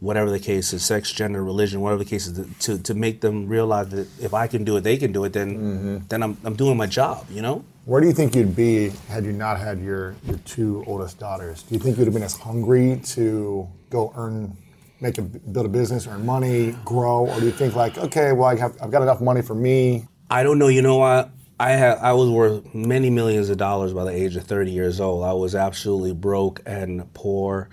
[0.00, 3.46] whatever the case is, sex, gender, religion, whatever the case is, to, to make them
[3.46, 5.98] realize that if I can do it, they can do it, then mm-hmm.
[6.08, 7.64] then I'm, I'm doing my job, you know?
[7.86, 11.62] Where do you think you'd be had you not had your, your two oldest daughters?
[11.64, 14.56] Do you think you'd have been as hungry to go earn,
[15.02, 18.48] make a build a business, earn money, grow, or do you think like, okay, well,
[18.48, 20.06] I have, I've got enough money for me?
[20.30, 20.68] I don't know.
[20.68, 21.28] You know, I
[21.60, 25.22] I I was worth many millions of dollars by the age of 30 years old.
[25.22, 27.68] I was absolutely broke and poor,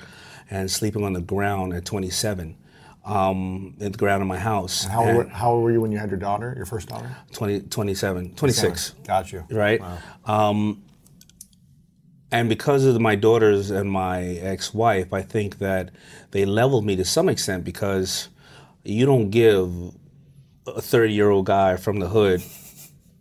[0.49, 2.57] and sleeping on the ground at 27,
[3.05, 4.83] um, at the ground in my house.
[4.83, 7.15] How, And were, how old were you when you had your daughter, your first daughter?
[7.33, 8.89] 20, 27, 26.
[9.05, 9.45] Got you.
[9.49, 9.81] right?
[10.25, 10.83] Um,
[12.31, 15.89] and because of my daughters and my ex-wife, I think that
[16.31, 18.29] they leveled me to some extent because
[18.83, 19.67] you don't give
[20.67, 22.41] a 30-year-old guy from the hood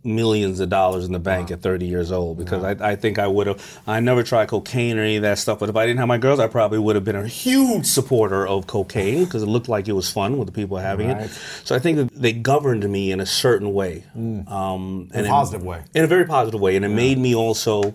[0.03, 3.27] millions of dollars in the bank at 30 years old because I, I think I
[3.27, 5.99] would have I never tried cocaine or any of that stuff but if I didn't
[5.99, 9.45] have my girls I probably would have been a huge supporter of cocaine because it
[9.45, 11.25] looked like it was fun with the people having Right.
[11.25, 11.31] it
[11.63, 15.29] so I think that they governed me in a certain way um, and a it-
[15.29, 15.83] positive way.
[15.93, 17.93] in a very positive way and it made me also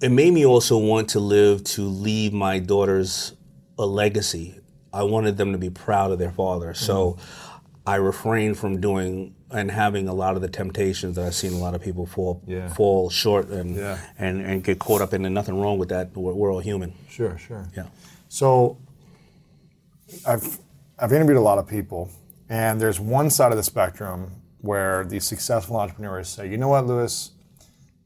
[0.00, 3.32] it made me also want to live to leave my daughters
[3.78, 4.60] a legacy
[4.92, 6.72] I wanted them to be proud of their father.
[6.72, 7.42] So Mm-hmm.
[7.88, 11.58] I refrained from doing and having a lot of the temptations that I've seen a
[11.58, 12.68] lot of people fall Yeah.
[12.74, 13.98] fall short and, Yeah.
[14.18, 15.24] and and get caught up in.
[15.24, 16.16] And nothing wrong with that.
[16.16, 16.92] We're, we're all human.
[17.08, 17.68] Sure, sure.
[17.76, 17.86] Yeah.
[18.28, 18.76] So
[20.26, 20.58] I've
[20.98, 22.10] I've interviewed a lot of people,
[22.48, 26.86] and there's one side of the spectrum where these successful entrepreneurs say, you know what,
[26.86, 27.32] Lewis,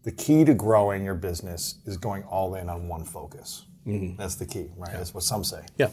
[0.03, 3.65] the key to growing your business is going all in on one focus.
[3.87, 4.17] Mm-hmm.
[4.17, 4.93] That's the key, right?
[4.93, 5.62] That's what some say.
[5.79, 5.89] Yeah.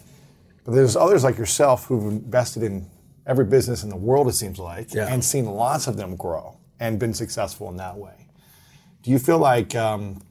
[0.65, 2.88] But there's others like yourself who've invested in
[3.28, 5.08] every business in the world, it seems like, Yeah.
[5.14, 8.28] and seen lots of them grow and been successful in that way.
[9.04, 10.22] Do you feel like um,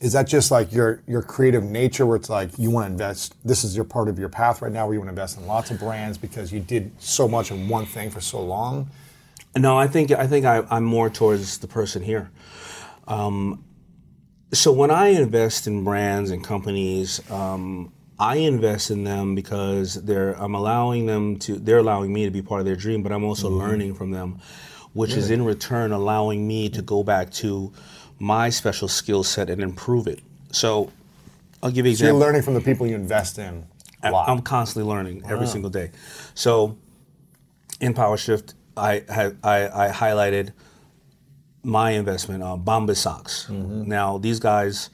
[0.00, 3.34] is that just like your your creative nature, where it's like you want to invest?
[3.44, 5.46] This is your part of your path right now, where you want to invest in
[5.46, 8.88] lots of brands because you did so much in one thing for so long.
[9.56, 12.30] No, I think I think I, I'm more towards the person here.
[13.06, 13.64] Um,
[14.52, 17.92] so when I invest in brands and companies, um,
[18.22, 22.40] I invest in them because they're I'm allowing them to they're allowing me to be
[22.40, 23.58] part of their dream, but I'm also mm-hmm.
[23.58, 24.38] learning from them,
[24.92, 27.72] which is in return allowing me to go back to
[28.20, 30.20] my special skill set and improve it.
[30.52, 30.92] So
[31.64, 33.66] I'll give you an So you're learning from the people you invest in.
[34.04, 35.90] I'm constantly learning every single day.
[36.34, 36.78] So
[37.80, 40.52] in PowerShift, I had I, I highlighted
[41.64, 43.48] my investment on Bombas socks.
[43.50, 43.88] Mm-hmm.
[43.88, 44.90] Now these guys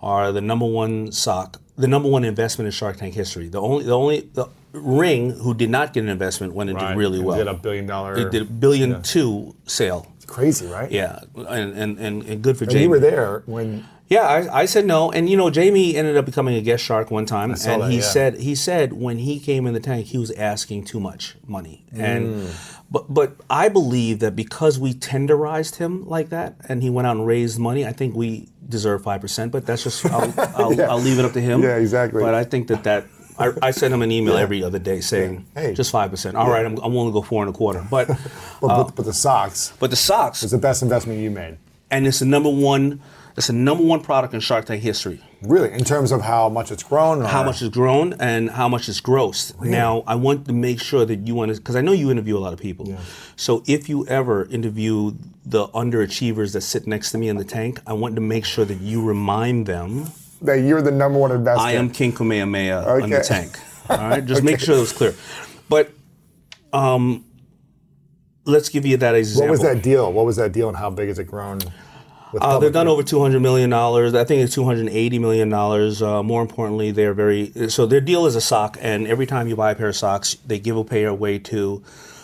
[0.00, 3.48] are the number one sock, the number one investment in Shark Tank history.
[3.48, 6.90] The only the only the Ring, who did not get an investment, went and Right.
[6.90, 7.36] did really It well.
[7.36, 8.16] Did a billion dollar.
[8.16, 10.06] It did a billion two sale.
[10.26, 10.92] crazy, right?
[10.92, 12.84] Yeah, and, and, and, and good for And Jamie.
[12.84, 13.84] you were there when.
[14.08, 17.10] Yeah, I, I said no, and you know Jamie ended up becoming a guest shark
[17.10, 18.02] one time, saw and that, he yeah.
[18.02, 21.84] said he said when he came in the tank he was asking too much money,
[21.92, 22.80] and mm.
[22.90, 27.16] but but I believe that because we tenderized him like that, and he went out
[27.18, 29.52] and raised money, I think we deserve five percent.
[29.52, 31.62] But that's just I'll, I'll, I'll leave it up to him.
[31.62, 32.22] Yeah, exactly.
[32.22, 33.04] But I think that that.
[33.38, 35.72] I, I send him an email every other day saying, Hey.
[35.72, 36.34] just 5%.
[36.34, 37.82] All right, I'm, I'm willing to go four and a quarter.
[37.90, 38.18] But, But,
[38.60, 41.56] but, uh, but the socks but the socks, was the best investment you made.
[41.90, 43.00] and it's the number one,
[43.38, 45.22] it's the number one product in Shark Tank history.
[45.42, 47.22] Really, in terms of how much it's grown.
[47.22, 47.26] Or?
[47.26, 49.58] how much it's grown and how much it's grossed.
[49.60, 52.36] Now, I want to make sure that you want to, because I know you interview
[52.36, 52.98] a lot of people.
[53.36, 55.12] So if you ever interview
[55.46, 58.64] the underachievers that sit next to me in the tank, I want to make sure
[58.66, 60.10] that you remind them
[60.42, 61.60] that you're the number one investor.
[61.60, 63.58] I am King Kamehameha on the tank.
[63.88, 65.14] All right, just make sure it was clear.
[65.68, 65.90] But
[66.72, 67.24] um,
[68.44, 69.48] let's give you that example.
[69.48, 70.12] What was that deal?
[70.12, 71.60] What was that deal, and how big has it grown?
[72.38, 74.14] Uh, they've done over two hundred million dollars.
[74.14, 76.02] I think it's two hundred eighty million dollars.
[76.02, 79.56] Uh, more importantly, they're very so their deal is a sock, and every time you
[79.56, 81.82] buy a pair of socks, they give a pair away to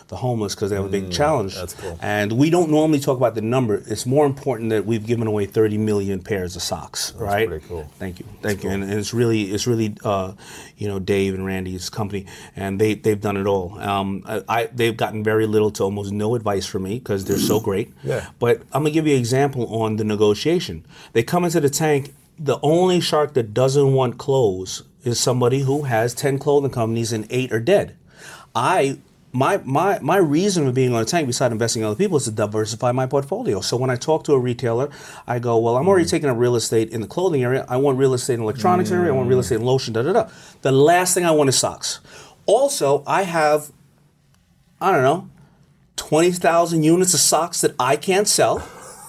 [0.09, 1.55] the homeless because they have a big challenge.
[1.55, 1.99] Mm, that's cool.
[2.01, 3.83] And we don't normally talk about the number.
[3.87, 7.13] It's more important that we've given away thirty million pairs of socks.
[7.15, 7.49] right?
[7.49, 7.91] pretty cool.
[7.99, 8.71] Thank you, thank you.
[8.71, 10.33] And, and it's really, it's really, uh,
[10.77, 13.79] you know, Dave and Randy's company, and they they've done it all.
[13.81, 17.39] Um, I, I they've gotten very little to almost no advice from me because they're
[17.39, 17.93] so great.
[18.05, 18.29] Yeah.
[18.39, 20.87] But I'm gonna give you an example on the negotiation.
[21.13, 22.15] They come into the tank.
[22.39, 27.27] The only shark that doesn't want clothes is somebody who has ten clothing companies and
[27.31, 27.97] eight are dead.
[28.55, 28.99] I
[29.37, 32.25] my my my reason for being on a tank, beside investing in other people, is
[32.25, 33.61] to diversify my portfolio.
[33.61, 34.89] So when I talk to a retailer,
[35.27, 36.11] I go, well, I'm already mm.
[36.11, 37.67] taking up real estate in the clothing area.
[37.69, 39.13] I want real estate in the electronics area.
[39.13, 39.43] I want real mm.
[39.43, 39.93] estate in lotion.
[39.93, 40.29] Da da da.
[40.63, 42.01] The last thing I want is socks.
[42.47, 43.73] Also, I have
[44.81, 45.31] I don't know,
[45.97, 48.67] 20,000 units of socks that I can't sell.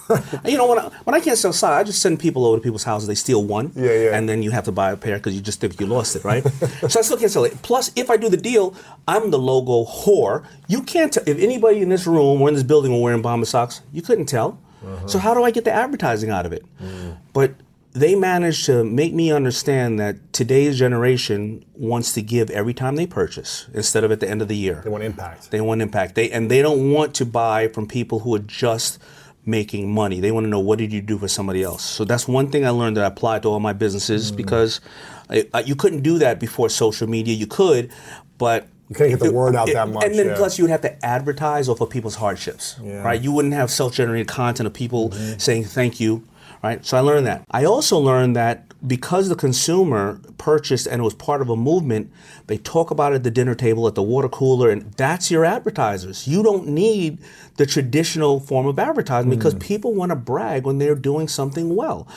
[0.46, 2.62] you know, when I, when I can't sell socks, I just send people over to
[2.64, 3.08] people's houses.
[3.08, 4.18] They steal one, Yeah, yeah.
[4.18, 6.24] and then you have to buy a pair because you just think you lost it,
[6.24, 6.44] right?
[6.90, 7.62] so I still can't sell it.
[7.62, 8.74] Plus, if I do the deal,
[9.08, 10.46] I'm the logo whore.
[10.68, 13.48] You can't tell if anybody in this room or in this building were wearing Bombas
[13.48, 13.82] socks.
[13.92, 14.60] You couldn't tell.
[14.86, 15.08] Uh-huh.
[15.08, 16.64] So how do I get the advertising out of it?
[16.82, 17.18] Mm.
[17.34, 17.56] But
[17.94, 23.08] they managed to make me understand that today's generation wants to give every time they
[23.08, 24.82] purchase instead of at the end of the year.
[24.84, 25.50] They want impact.
[25.50, 26.14] They want impact.
[26.16, 29.00] They and they don't want to buy from people who are just
[29.48, 30.20] making money.
[30.20, 31.84] They want to know what did you do for somebody else.
[31.84, 34.36] So that's one thing I learned that I applied to all my businesses Mm.
[34.38, 34.82] because
[35.30, 37.34] I, I, you couldn't do that before social media.
[37.34, 37.92] You could,
[38.38, 40.36] but You can't get the word out that much, And then yeah.
[40.36, 42.92] plus you would have to advertise off of people's hardships, Yeah.
[42.92, 43.06] Mm-hmm.
[43.06, 43.22] right?
[43.22, 46.24] You wouldn't have self-generated content of people saying thank you,
[46.64, 46.86] right?
[46.86, 47.44] So I learned that.
[47.52, 52.12] I also learned that because the consumer purchased and it was part of a movement,
[52.46, 55.44] they talk about it at the dinner table, at the water cooler, and that's your
[55.46, 56.28] advertisers.
[56.28, 57.18] You don't need
[57.58, 59.60] the traditional form of advertising because Mm.
[59.62, 62.08] people want to brag when they're doing something well.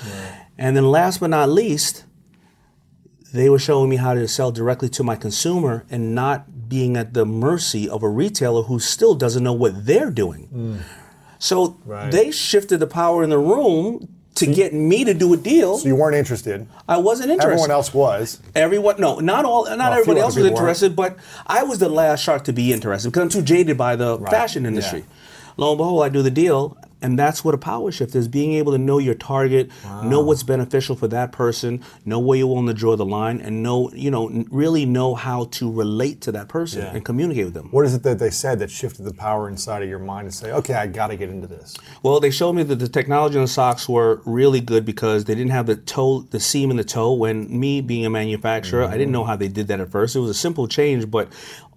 [0.58, 2.04] And then last but not least,
[3.32, 7.14] they were showing me how to sell directly to my consumer and not being at
[7.14, 10.80] the mercy of a retailer who still doesn't know what they're doing.
[11.38, 12.10] So Right.
[12.12, 14.08] they shifted the power in the room
[14.40, 15.78] to get me to do a deal.
[15.78, 16.66] So you weren't interested.
[16.88, 17.52] I wasn't interested.
[17.52, 18.40] Everyone else was.
[18.54, 22.22] Everyone, no, not all, not few everybody else was interested, but I was the last
[22.22, 25.04] shark to be interested because I'm too jaded by the fashion industry.
[25.56, 28.52] Lo and behold, I do the deal, and that's what a power shift is: being
[28.54, 29.70] able to know your target,
[30.04, 33.62] know what's beneficial for that person, know where you're willing to draw the line, and
[33.62, 36.92] know, you know, really know how to relate to that person Yeah.
[36.94, 37.68] and communicate with them.
[37.70, 40.36] What is it that they said that shifted the power inside of your mind to
[40.36, 41.76] say, okay, I got to get into this?
[42.02, 45.34] Well, they showed me that the technology on the socks were really good because they
[45.34, 47.12] didn't have the toe, the seam in the toe.
[47.12, 49.12] When me being a manufacturer, I didn't mm-hmm.
[49.12, 50.16] know how they did that at first.
[50.16, 51.28] It was a simple change, but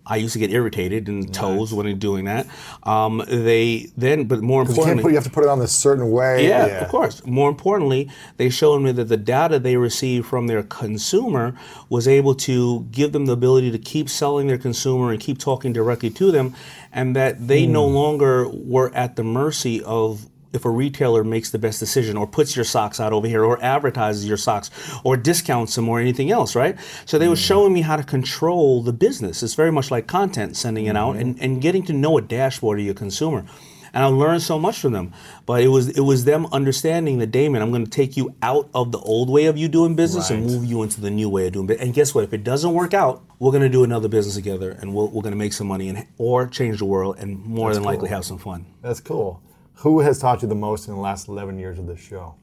[0.06, 2.48] I used to get irritated in toes when doing that.
[2.84, 5.10] Um, they then, but more You importantly, put.
[5.10, 6.48] You have to put it on this certain way.
[6.48, 7.26] yeah, of course.
[7.26, 11.56] More importantly, they showed me that the data they received from their consumer
[11.90, 15.72] was able to give them the ability to keep selling their consumer and keep talking
[15.72, 16.54] directly to them,
[16.92, 21.60] and that they no longer were at the mercy of if a retailer makes the
[21.60, 24.70] best decision or puts your socks out over here or advertises your socks
[25.04, 26.78] or discounts them or anything else, right?
[27.06, 27.48] So they were mm.
[27.48, 29.44] showing me how to control the business.
[29.44, 31.22] It's very much like content, sending it out mm-hmm.
[31.22, 33.46] and, and getting to know a dashboard of your consumer
[33.94, 35.14] and I learned so much from them.
[35.46, 38.70] But it was it was them understanding that Daymond, I'm going to take you out
[38.74, 41.48] of the old way of you doing business and move you into the new way
[41.48, 41.86] of doing business.
[41.86, 42.24] And guess what?
[42.24, 45.22] If it doesn't work out, we're going to do another business together, and we'll, we're
[45.22, 48.26] going to make some money and or change the world, and more than likely have
[48.26, 48.66] some fun.
[48.82, 49.42] That's cool.
[49.78, 52.36] Who has taught you the most in the last 11 years of this show?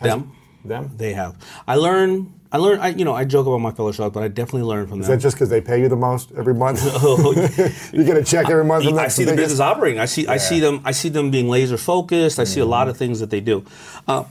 [0.00, 0.32] Them,
[0.64, 0.90] Them?
[0.96, 1.36] they have.
[1.66, 2.32] I learn.
[2.52, 2.78] I learn.
[2.80, 5.06] I you know I joke about my fellow sharks, but I definitely learn from Is
[5.06, 5.16] them.
[5.16, 6.80] Is that just because they pay you the most every month?
[7.02, 7.32] Oh,
[7.92, 8.86] you get a check every month.
[8.86, 9.44] and I see the biggest?
[9.46, 9.98] business operating.
[9.98, 10.26] I see.
[10.26, 10.80] I see them.
[10.84, 12.38] I see them being laser focused.
[12.38, 13.64] I see a lot of things that they do.
[14.06, 14.24] Uh,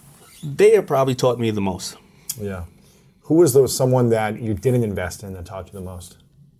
[0.43, 1.97] they have probably taught me the most.
[2.39, 2.65] Yeah.
[3.23, 6.17] Who was the, someone that you didn't invest in that taught you the most?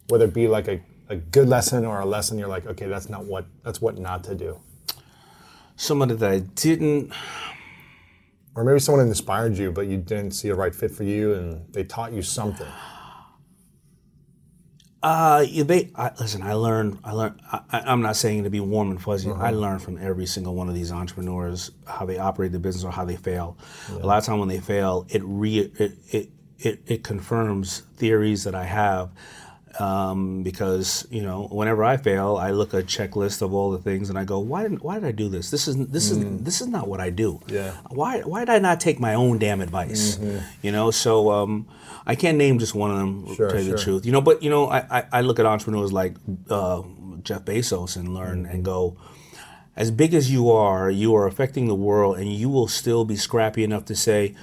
[0.10, 3.08] Whether it be like a, a good lesson or a lesson you're like, okay, that's
[3.08, 4.60] not what that's what not to do.
[5.76, 7.11] Somebody that I didn't.
[8.56, 11.73] Or maybe someone inspired you, but you didn't see a right fit for you, and
[11.73, 12.68] they taught you something.
[15.03, 16.41] Uh, yeah, they I, listen.
[16.41, 16.97] I learned.
[17.03, 17.39] I learned.
[17.52, 19.30] I, I'm not saying to be warm and fuzzy.
[19.30, 22.91] I learned from every single one of these entrepreneurs how they operate the business or
[22.91, 23.56] how they fail.
[24.02, 28.45] A lot of time when they fail, it re it it it, it confirms theories
[28.45, 29.11] that I have.
[29.80, 33.77] Um, because you know, whenever I fail, I look at a checklist of all the
[33.77, 34.84] things, and I go, "Why didn't?
[34.84, 35.52] Why did I do this?
[35.52, 37.41] This is this is this is not what I do.
[37.47, 37.72] Yeah.
[37.89, 40.18] Why why did I not take my own damn advice?
[40.61, 40.91] You know.
[40.91, 41.68] So um,
[42.06, 43.35] I can't name just one of them.
[43.35, 44.06] Sure, to tell you the truth.
[44.06, 46.15] You know, but you know, I, I, I look at entrepreneurs like
[46.49, 46.81] uh,
[47.23, 48.95] Jeff Bezos and learn and go,
[49.76, 53.15] as big as you are, you are affecting the world, and you will still be
[53.18, 54.35] scrappy enough to say,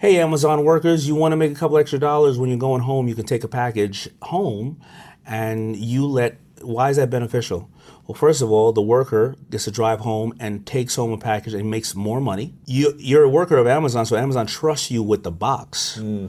[0.00, 3.06] "Hey, Amazon workers, you want to make a couple extra dollars when you're going home?
[3.06, 4.80] You can take a package home,
[5.26, 6.38] and you let.
[6.62, 7.68] Why is that beneficial?"
[8.06, 11.54] Well, first of all, the worker gets to drive home and takes home a package
[11.54, 12.54] and makes more money.
[12.64, 16.28] You, you're a worker of Amazon, so Amazon trusts you with the box, hmm.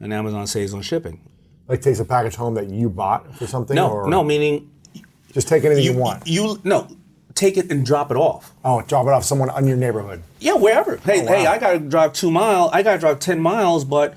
[0.00, 1.20] and Amazon saves on shipping.
[1.66, 3.74] Like takes a package home that you bought for something?
[3.74, 4.70] No, or no, meaning
[5.32, 6.26] Just take anything you, want.
[6.26, 6.88] You no,
[7.38, 8.52] take it and drop it off.
[8.64, 10.22] oh, drop it off someone in your neighborhood.
[10.40, 10.96] Yeah, wherever.
[10.98, 11.46] Hey, Oh, hey.
[11.46, 12.68] I got to drive two mile.
[12.72, 14.14] I got to drive ten miles, but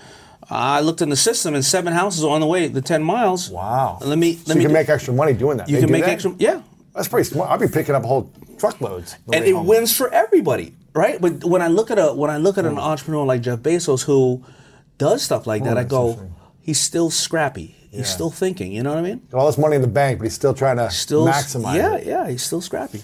[0.50, 3.50] I looked in the system and seven houses are on the way the ten miles.
[3.50, 4.00] Wow.
[4.02, 4.34] Let me.
[4.36, 4.66] So Let you me.
[4.66, 5.70] can make extra money doing that.
[5.70, 6.12] you They can make that?
[6.12, 6.36] extra.
[6.40, 6.62] Yeah,
[6.96, 7.50] That's pretty smart.
[7.52, 9.16] I'd be picking up whole truckloads.
[9.32, 9.68] and it home.
[9.68, 11.22] wins for everybody, right?
[11.22, 12.80] But when I look at a when I look at an hmm.
[12.80, 14.44] entrepreneur like Jeff Bezos who
[14.98, 15.86] does stuff like that, hmm, I Oh,
[16.16, 16.32] go,
[16.62, 17.76] he's still scrappy.
[17.92, 18.72] He's still thinking.
[18.72, 19.22] You know what I mean?
[19.34, 22.08] All this money in the bank, but he's still trying to Still maximize Yeah, it.
[22.08, 22.30] yeah.
[22.30, 23.04] He's still scrappy.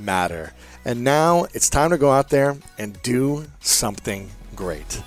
[0.00, 0.52] matter.
[0.84, 5.02] And now it's time to go out there and do something great.